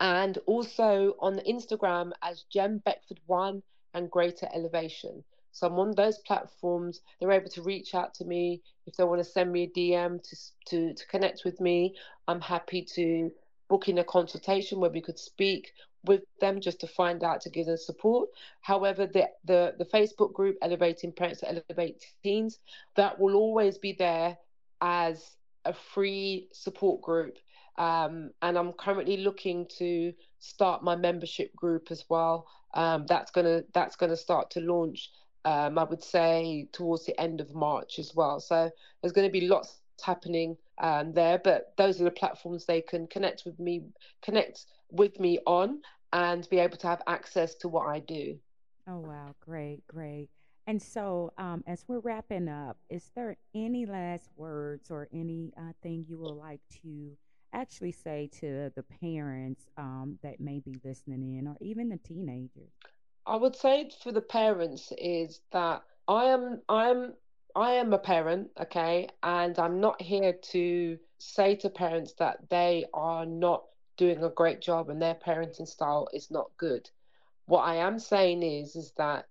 and 0.00 0.38
also 0.46 1.14
on 1.20 1.40
Instagram 1.48 2.12
as 2.22 2.44
Jem 2.52 2.78
Beckford 2.78 3.20
One 3.26 3.62
and 3.94 4.10
Greater 4.10 4.48
Elevation. 4.54 5.22
So 5.52 5.66
I'm 5.66 5.78
on 5.78 5.94
those 5.94 6.18
platforms. 6.18 7.02
They're 7.20 7.30
able 7.30 7.50
to 7.50 7.62
reach 7.62 7.94
out 7.94 8.14
to 8.14 8.24
me 8.24 8.62
if 8.86 8.96
they 8.96 9.04
want 9.04 9.20
to 9.20 9.24
send 9.24 9.52
me 9.52 9.64
a 9.64 9.78
DM 9.78 10.22
to 10.22 10.36
to, 10.68 10.94
to 10.94 11.06
connect 11.08 11.44
with 11.44 11.60
me. 11.60 11.94
I'm 12.26 12.40
happy 12.40 12.82
to 12.94 13.30
book 13.68 13.88
in 13.88 13.98
a 13.98 14.04
consultation 14.04 14.80
where 14.80 14.90
we 14.90 15.00
could 15.00 15.18
speak 15.18 15.72
with 16.04 16.22
them 16.40 16.60
just 16.60 16.80
to 16.80 16.86
find 16.86 17.22
out 17.22 17.40
to 17.42 17.50
give 17.50 17.66
them 17.66 17.76
support. 17.76 18.28
However, 18.60 19.06
the 19.06 19.28
the, 19.44 19.74
the 19.78 19.84
Facebook 19.84 20.32
group 20.32 20.56
Elevating 20.62 21.12
Parents 21.12 21.40
to 21.40 21.48
Elevate 21.48 22.04
Teens 22.22 22.58
that 22.96 23.18
will 23.18 23.34
always 23.34 23.78
be 23.78 23.92
there 23.92 24.36
as 24.80 25.36
a 25.64 25.72
free 25.72 26.48
support 26.52 27.02
group. 27.02 27.38
Um, 27.78 28.32
and 28.42 28.58
I'm 28.58 28.72
currently 28.72 29.18
looking 29.18 29.66
to 29.78 30.12
start 30.40 30.82
my 30.84 30.96
membership 30.96 31.54
group 31.56 31.90
as 31.90 32.04
well. 32.08 32.46
Um, 32.74 33.06
that's 33.06 33.30
gonna 33.30 33.62
that's 33.72 33.96
gonna 33.96 34.16
start 34.16 34.50
to 34.52 34.60
launch. 34.60 35.10
Um, 35.44 35.78
I 35.78 35.84
would 35.84 36.02
say 36.02 36.68
towards 36.72 37.04
the 37.04 37.20
end 37.20 37.40
of 37.40 37.54
March 37.54 37.98
as 37.98 38.14
well. 38.14 38.38
So 38.38 38.70
there's 39.00 39.12
going 39.12 39.26
to 39.26 39.32
be 39.32 39.48
lots 39.48 39.81
happening 40.00 40.56
um, 40.80 41.12
there, 41.12 41.38
but 41.38 41.74
those 41.76 42.00
are 42.00 42.04
the 42.04 42.10
platforms 42.10 42.64
they 42.64 42.80
can 42.80 43.06
connect 43.06 43.42
with 43.44 43.58
me, 43.58 43.82
connect 44.22 44.66
with 44.90 45.18
me 45.20 45.38
on, 45.46 45.80
and 46.12 46.48
be 46.50 46.58
able 46.58 46.76
to 46.76 46.86
have 46.86 47.02
access 47.06 47.54
to 47.56 47.68
what 47.68 47.86
I 47.86 48.00
do. 48.00 48.38
Oh 48.88 48.98
wow, 48.98 49.34
great, 49.40 49.86
great. 49.86 50.28
And 50.66 50.80
so, 50.80 51.32
um, 51.38 51.64
as 51.66 51.84
we're 51.88 51.98
wrapping 51.98 52.48
up, 52.48 52.76
is 52.88 53.10
there 53.16 53.36
any 53.54 53.84
last 53.84 54.28
words 54.36 54.90
or 54.90 55.08
any 55.12 55.52
uh, 55.56 55.72
thing 55.82 56.04
you 56.08 56.18
would 56.18 56.34
like 56.34 56.60
to 56.82 57.16
actually 57.52 57.92
say 57.92 58.30
to 58.40 58.72
the 58.76 58.84
parents 59.00 59.66
um, 59.76 60.18
that 60.22 60.40
may 60.40 60.60
be 60.60 60.76
listening 60.84 61.38
in, 61.38 61.46
or 61.46 61.56
even 61.60 61.88
the 61.88 61.98
teenagers? 61.98 62.70
I 63.26 63.36
would 63.36 63.56
say 63.56 63.90
for 64.02 64.12
the 64.12 64.20
parents 64.20 64.92
is 64.98 65.40
that 65.52 65.82
I 66.08 66.24
am 66.26 66.60
I 66.68 66.90
am 66.90 67.14
I 67.54 67.72
am 67.72 67.92
a 67.92 67.98
parent, 67.98 68.50
okay, 68.58 69.08
and 69.22 69.58
I'm 69.58 69.80
not 69.80 70.00
here 70.00 70.32
to 70.32 70.98
say 71.18 71.56
to 71.56 71.70
parents 71.70 72.14
that 72.14 72.48
they 72.48 72.86
are 72.94 73.26
not 73.26 73.64
doing 73.96 74.22
a 74.24 74.30
great 74.30 74.60
job 74.60 74.88
and 74.88 75.00
their 75.00 75.14
parenting 75.14 75.68
style 75.68 76.08
is 76.12 76.30
not 76.30 76.50
good. 76.56 76.88
What 77.46 77.62
I 77.62 77.76
am 77.76 77.98
saying 77.98 78.42
is 78.42 78.76
is 78.76 78.92
that 78.96 79.26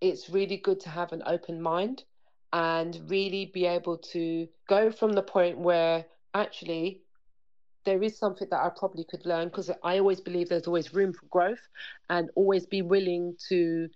it's 0.00 0.28
really 0.28 0.56
good 0.56 0.80
to 0.80 0.88
have 0.88 1.12
an 1.12 1.22
open 1.26 1.62
mind 1.62 2.04
and 2.52 3.00
really 3.08 3.46
be 3.46 3.66
able 3.66 3.98
to 3.98 4.48
go 4.68 4.90
from 4.90 5.12
the 5.12 5.22
point 5.22 5.58
where 5.58 6.04
actually 6.34 7.02
there 7.84 8.02
is 8.02 8.18
something 8.18 8.48
that 8.50 8.60
I 8.64 8.70
probably 8.76 9.04
could 9.04 9.26
learn 9.26 9.48
because 9.48 9.70
I 9.82 9.98
always 9.98 10.20
believe 10.20 10.48
there's 10.48 10.66
always 10.66 10.94
room 10.94 11.12
for 11.12 11.26
growth 11.26 11.60
and 12.10 12.30
always 12.34 12.66
be 12.66 12.82
willing 12.82 13.36
to 13.48 13.88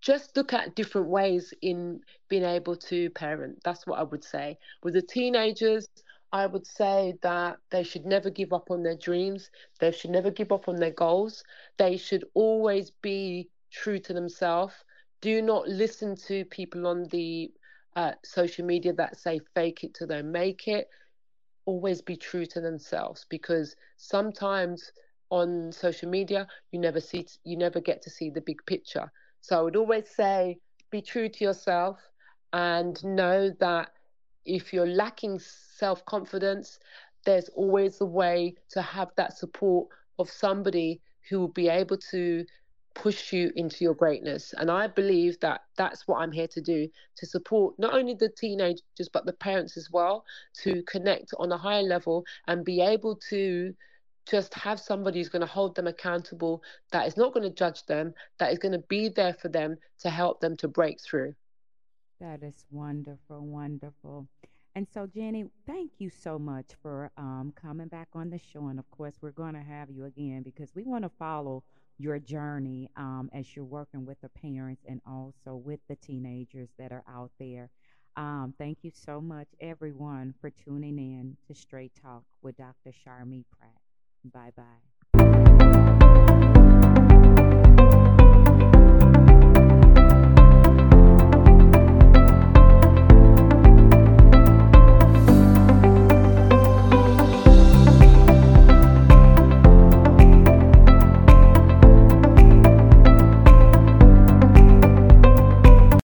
just 0.00 0.36
look 0.36 0.52
at 0.52 0.74
different 0.74 1.08
ways 1.08 1.52
in 1.62 2.00
being 2.28 2.44
able 2.44 2.76
to 2.76 3.10
parent. 3.10 3.58
That's 3.64 3.86
what 3.86 3.98
I 3.98 4.02
would 4.04 4.24
say. 4.24 4.58
With 4.82 4.94
the 4.94 5.02
teenagers, 5.02 5.86
I 6.32 6.46
would 6.46 6.66
say 6.66 7.14
that 7.22 7.58
they 7.70 7.82
should 7.82 8.06
never 8.06 8.30
give 8.30 8.52
up 8.52 8.70
on 8.70 8.82
their 8.82 8.96
dreams. 8.96 9.50
They 9.80 9.90
should 9.92 10.10
never 10.10 10.30
give 10.30 10.52
up 10.52 10.68
on 10.68 10.76
their 10.76 10.92
goals. 10.92 11.42
They 11.76 11.96
should 11.96 12.24
always 12.34 12.90
be 12.90 13.50
true 13.70 13.98
to 14.00 14.12
themselves. 14.12 14.74
Do 15.20 15.42
not 15.42 15.68
listen 15.68 16.16
to 16.28 16.44
people 16.46 16.86
on 16.86 17.04
the 17.10 17.52
uh, 17.96 18.12
social 18.24 18.64
media 18.64 18.92
that 18.94 19.16
say 19.16 19.40
fake 19.54 19.84
it 19.84 19.94
till 19.94 20.06
they 20.06 20.22
make 20.22 20.68
it. 20.68 20.88
Always 21.66 22.00
be 22.00 22.16
true 22.16 22.46
to 22.46 22.60
themselves 22.60 23.26
because 23.28 23.76
sometimes 23.96 24.92
on 25.30 25.72
social 25.72 26.08
media 26.08 26.46
you 26.72 26.78
never 26.78 27.00
see 27.00 27.26
you 27.44 27.56
never 27.56 27.80
get 27.80 28.02
to 28.02 28.10
see 28.10 28.30
the 28.30 28.40
big 28.40 28.64
picture. 28.66 29.12
So 29.40 29.58
I 29.58 29.62
would 29.62 29.76
always 29.76 30.08
say 30.08 30.58
be 30.90 31.02
true 31.02 31.28
to 31.28 31.44
yourself 31.44 31.98
and 32.52 33.02
know 33.04 33.50
that 33.60 33.90
if 34.44 34.72
you're 34.72 34.86
lacking 34.86 35.38
self 35.38 36.04
confidence, 36.06 36.78
there's 37.24 37.48
always 37.50 38.00
a 38.00 38.06
way 38.06 38.54
to 38.70 38.82
have 38.82 39.10
that 39.16 39.36
support 39.36 39.88
of 40.18 40.30
somebody 40.30 41.00
who 41.28 41.38
will 41.38 41.48
be 41.48 41.68
able 41.68 41.98
to 42.10 42.44
push 42.94 43.32
you 43.32 43.52
into 43.56 43.84
your 43.84 43.94
greatness. 43.94 44.52
And 44.56 44.70
I 44.70 44.86
believe 44.86 45.38
that 45.40 45.62
that's 45.76 46.08
what 46.08 46.20
I'm 46.20 46.32
here 46.32 46.48
to 46.48 46.60
do 46.60 46.88
to 47.16 47.26
support 47.26 47.78
not 47.78 47.94
only 47.94 48.14
the 48.14 48.28
teenagers, 48.28 49.08
but 49.12 49.26
the 49.26 49.32
parents 49.32 49.76
as 49.76 49.90
well 49.90 50.24
to 50.62 50.82
connect 50.84 51.32
on 51.38 51.52
a 51.52 51.58
higher 51.58 51.82
level 51.82 52.24
and 52.48 52.64
be 52.64 52.80
able 52.80 53.16
to 53.30 53.72
just 54.28 54.54
have 54.54 54.80
somebody 54.80 55.18
who's 55.18 55.28
going 55.28 55.40
to 55.40 55.46
hold 55.46 55.74
them 55.74 55.86
accountable, 55.86 56.62
that 56.92 57.06
is 57.06 57.16
not 57.16 57.32
going 57.32 57.44
to 57.44 57.54
judge 57.54 57.84
them, 57.86 58.14
that 58.38 58.52
is 58.52 58.58
going 58.58 58.72
to 58.72 58.84
be 58.88 59.08
there 59.08 59.34
for 59.34 59.48
them 59.48 59.76
to 60.00 60.10
help 60.10 60.40
them 60.40 60.56
to 60.58 60.68
break 60.68 61.00
through. 61.00 61.34
That 62.20 62.42
is 62.42 62.64
wonderful, 62.70 63.46
wonderful. 63.46 64.28
And 64.76 64.86
so, 64.92 65.06
Jenny, 65.06 65.46
thank 65.66 65.92
you 65.98 66.10
so 66.10 66.38
much 66.38 66.66
for 66.80 67.10
um, 67.16 67.52
coming 67.60 67.88
back 67.88 68.08
on 68.12 68.30
the 68.30 68.38
show. 68.38 68.68
And 68.68 68.78
of 68.78 68.88
course, 68.90 69.14
we're 69.20 69.30
going 69.32 69.54
to 69.54 69.62
have 69.62 69.90
you 69.90 70.04
again 70.04 70.42
because 70.42 70.74
we 70.74 70.84
want 70.84 71.02
to 71.04 71.10
follow 71.18 71.64
your 71.98 72.18
journey 72.18 72.88
um, 72.96 73.30
as 73.32 73.54
you're 73.54 73.64
working 73.64 74.06
with 74.06 74.20
the 74.20 74.28
parents 74.28 74.82
and 74.88 75.00
also 75.06 75.56
with 75.56 75.80
the 75.88 75.96
teenagers 75.96 76.68
that 76.78 76.92
are 76.92 77.04
out 77.08 77.30
there. 77.38 77.68
Um, 78.16 78.54
thank 78.58 78.78
you 78.82 78.90
so 78.94 79.20
much, 79.20 79.48
everyone, 79.60 80.34
for 80.40 80.50
tuning 80.50 80.98
in 80.98 81.36
to 81.46 81.54
Straight 81.54 81.92
Talk 82.00 82.22
with 82.42 82.56
Dr. 82.56 82.90
Sharmee 82.90 83.44
Pratt. 83.58 83.79
Bye 84.24 84.50
bye. 84.56 84.89